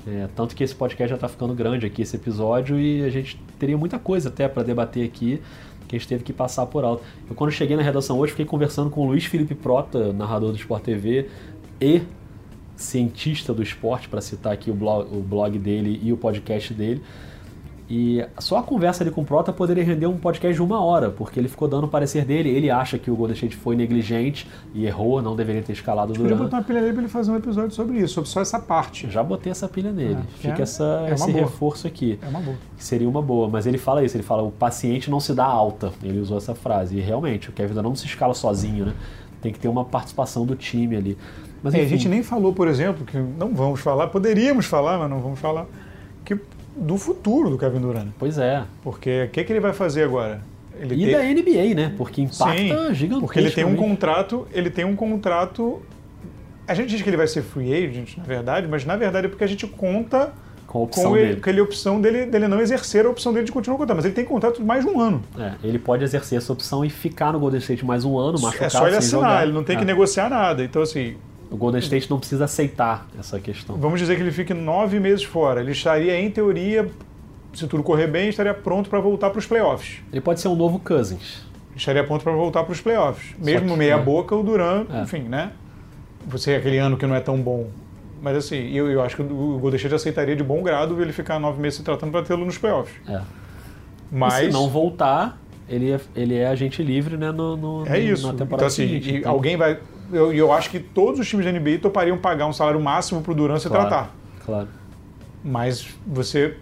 [0.07, 3.37] É, tanto que esse podcast já está ficando grande aqui, esse episódio, e a gente
[3.59, 5.43] teria muita coisa até para debater aqui
[5.89, 7.03] que a gente teve que passar por alto.
[7.29, 10.57] Eu, quando cheguei na redação hoje, fiquei conversando com o Luiz Felipe Prota, narrador do
[10.57, 11.29] Sport TV
[11.81, 12.03] e
[12.77, 17.03] cientista do esporte, para citar aqui o blog, o blog dele e o podcast dele.
[17.91, 21.11] E só a conversa ali com o Prota poderia render um podcast de uma hora,
[21.11, 22.51] porque ele ficou dando o parecer dele.
[22.51, 26.19] Ele acha que o Golden State foi negligente e errou, não deveria ter escalado do
[26.19, 26.33] Durant.
[26.33, 28.59] Podia botar uma pilha nele para ele fazer um episódio sobre isso, sobre só essa
[28.59, 29.11] parte.
[29.11, 30.19] Já botei essa pilha nele.
[30.19, 31.45] É, Fica é, essa, é esse boa.
[31.45, 32.19] reforço aqui.
[32.21, 32.57] É uma boa.
[32.77, 33.49] Seria uma boa.
[33.49, 35.91] Mas ele fala isso, ele fala o paciente não se dá alta.
[36.03, 36.99] Ele usou essa frase.
[36.99, 38.95] E realmente, o Kevin Durant não se escala sozinho, né?
[39.41, 41.17] Tem que ter uma participação do time ali.
[41.63, 45.09] Mas, é, a gente nem falou, por exemplo, que não vamos falar, poderíamos falar, mas
[45.09, 45.67] não vamos falar,
[46.25, 46.39] que
[46.79, 48.09] do futuro do Kevin Durant.
[48.19, 48.63] Pois é.
[48.83, 50.41] Porque o que, que ele vai fazer agora?
[50.81, 51.93] Ele e tem- da NBA, né?
[51.97, 53.21] Porque impacta Sim, gigantescamente.
[53.21, 55.83] porque ele tem um contrato, ele tem um contrato.
[56.67, 59.29] A gente diz que ele vai ser free agent, na verdade, mas na verdade é
[59.29, 60.33] porque a gente conta
[60.67, 61.39] com a opção com ele, dele.
[61.41, 63.97] aquele opção dele, dele não exercer a opção dele de continuar contrato.
[63.97, 65.23] Mas ele tem contrato de mais de um ano.
[65.39, 68.67] É, ele pode exercer essa opção e ficar no Golden State mais um ano, machucado,
[68.67, 69.43] é só ele assinar, jogar.
[69.45, 69.87] ele não tem que É.
[69.87, 70.63] negociar nada.
[70.63, 71.17] Então, assim,
[71.51, 73.77] O Golden State não precisa aceitar essa questão.
[73.77, 75.61] vamos dizer que ele fique nove meses fora.
[75.61, 76.89] Ele estaria, em teoria,
[77.55, 80.01] se tudo correr bem, estaria pronto para voltar para os playoffs.
[80.13, 81.43] Ele pode ser um novo Cousins.
[81.75, 83.35] estaria pronto para voltar para os playoffs.
[83.39, 84.03] Mesmo que, meia né?
[84.03, 85.03] boca, o Duran, É.
[85.03, 85.53] enfim, né?
[86.27, 87.69] Você aquele ano que não é tão bom.
[88.21, 91.39] Mas assim, eu, eu acho que o Golden State aceitaria de bom grado ele ficar
[91.39, 92.95] nove meses se tratando para tê-lo nos playoffs.
[93.09, 93.21] É.
[94.11, 97.99] Mas E se não voltar, ele é, ele é agente livre né, no, no- é
[97.99, 98.27] isso.
[98.27, 99.15] na temporada Então assim, seguinte.
[99.19, 99.79] então- alguém vai.
[100.13, 103.33] Eu, eu acho que todos os times da NBA topariam pagar um salário máximo para
[103.33, 103.89] o Duran se Claro.
[103.89, 104.15] tratar.
[104.45, 104.69] Claro.
[105.45, 106.57] Mas você.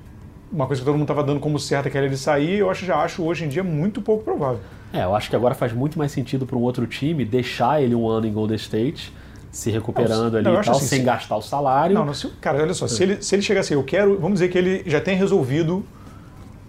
[0.52, 2.84] Uma coisa que todo mundo estava dando como certa que era ele sair, eu acho,
[2.86, 4.60] já acho hoje em dia muito pouco provável.
[4.92, 7.94] É, eu acho que agora faz muito mais sentido para um outro time deixar ele
[7.96, 9.12] um ano em Golden State,
[9.50, 11.94] se recuperando Não, ali não, e tal, assim, sem se- gastar o salário.
[11.96, 14.34] Não, não, se, cara, olha só, se ele, se ele chegar assim, eu quero, vamos
[14.34, 15.84] dizer que ele já tem resolvido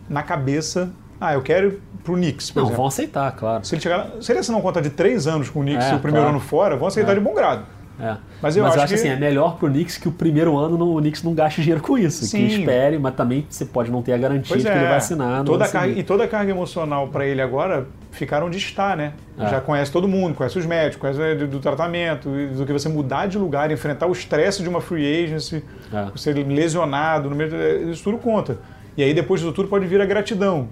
[0.09, 2.77] na cabeça, ah, eu quero ir pro Knicks, por Não, exemplo.
[2.77, 3.65] vão aceitar, claro.
[3.65, 5.91] Se ele, chegar, se ele assinar um contrato de três anos com o Knicks É,
[5.93, 6.37] e o primeiro claro.
[6.37, 7.15] ano fora, vão aceitar É.
[7.15, 7.63] de bom grado.
[7.99, 8.15] É.
[8.43, 10.99] Mas eu acho que- assim, é melhor pro Knicks que o primeiro ano não, o
[10.99, 12.23] Knicks não gaste dinheiro com isso.
[12.25, 12.45] Sim.
[12.47, 14.87] Que espere, mas também você pode não ter a garantia Pois de é, que ele
[14.87, 15.39] vai assinar.
[15.39, 19.13] no toda carga, e toda a carga emocional para ele agora ficar onde está, né?
[19.39, 19.47] É.
[19.49, 23.25] Já conhece todo mundo, conhece os médicos, conhece do, do tratamento, do que você mudar
[23.27, 26.05] de lugar, enfrentar o estresse de uma free agency, É.
[26.15, 28.59] você lesionado, no meio, eh, isso tudo conta.
[28.95, 30.67] E aí depois disso tudo pode vir a gratidão.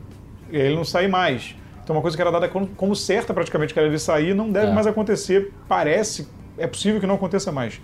[0.57, 1.55] Ele não sai mais.
[1.83, 4.49] Então uma coisa que era dada como, como certa praticamente que era ele sair, não
[4.49, 4.73] deve É.
[4.73, 5.51] mais acontecer.
[5.67, 6.27] Parece,
[6.57, 7.79] é possível que não aconteça mais.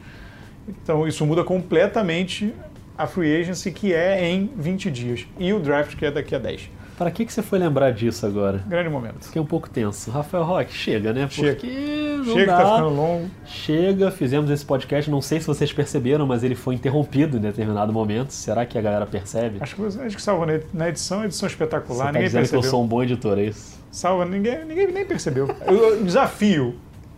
[0.68, 2.54] Então isso muda completamente
[2.98, 5.28] a free agency que é em 20 dias.
[5.40, 6.70] E o draft que é daqui a 10.
[7.02, 8.64] Para que, que você foi lembrar disso agora?
[8.68, 9.26] Grande momento.
[9.26, 10.12] Fiquei um pouco tenso.
[10.12, 11.28] Rafael Roque, chega, né?
[11.32, 11.54] Chega.
[11.56, 12.58] Porque não Chega dá.
[12.58, 13.28] que tá ficando longo.
[13.44, 15.10] Chega, fizemos esse podcast.
[15.10, 18.30] Não sei se vocês perceberam, mas ele foi interrompido em determinado momento.
[18.30, 19.58] Será que a galera percebe?
[19.62, 22.06] Acho que, acho que salva na- edição, edição Você espetacular.
[22.06, 22.64] tá ninguém dizendo que percebeu.
[22.68, 23.80] eu sou um bom editor, é isso?
[23.92, 25.48] Salva, ninguém, ninguém nem percebeu.
[25.66, 26.76] Eu, desafio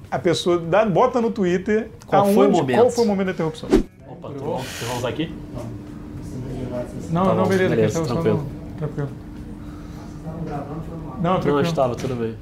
[0.10, 2.78] a pessoa, dá, bota no Twitter Qual foi o aonde- momento?
[2.80, 3.68] qual foi o momento da interrupção.
[4.08, 4.60] Opa, tudo bom?
[4.60, 5.30] Vocês vão usar aqui?
[7.12, 7.76] Não, Tá não, beleza.
[7.76, 8.48] beleza, tá, tranquilo.
[10.58, 11.04] Não, tranquilo.
[11.22, 11.62] Não, Não, tranquilo.
[11.62, 12.36] estava, tudo bem.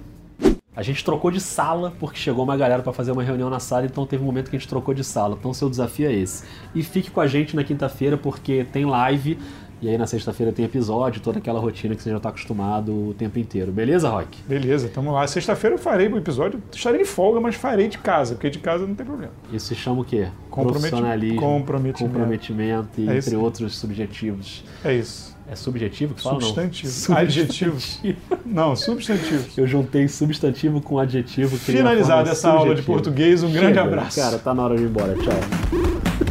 [0.74, 3.86] A gente trocou de sala porque chegou uma galera para fazer uma reunião na sala,
[3.86, 5.36] então teve um momento que a gente trocou de sala.
[5.38, 6.45] Então seu desafio é esse.
[6.74, 9.38] E fique com a gente na quinta-feira porque tem live
[9.82, 13.14] e aí na sexta-feira tem episódio, toda aquela rotina que você já está acostumado o
[13.16, 13.70] tempo inteiro.
[13.72, 14.41] Beleza, Rock?
[14.47, 15.28] Beleza, tamo lá.
[15.28, 16.62] Sexta-feira eu farei o episódio.
[16.72, 19.34] Estarei de folga, mas farei de casa, porque de casa não tem problema.
[19.51, 20.30] Isso se chama o quê?
[20.49, 22.14] Comprometi- Profissionalismo, comprometimento.
[22.14, 24.64] comprometimento e É entre outros subjetivos.
[24.86, 25.31] É isso.
[25.52, 26.41] É subjetivo que fala não?
[26.43, 27.14] Substantivo.
[27.14, 27.82] Adjetivo.
[27.82, 28.18] Substantivo.
[28.45, 29.45] Não, substantivo.
[29.58, 31.58] Eu juntei substantivo com adjetivo.
[31.58, 34.18] Finalizada essa aula de português, um grande Chega, abraço.
[34.18, 35.14] Cara, tá na hora de ir embora.
[35.16, 36.31] Tchau.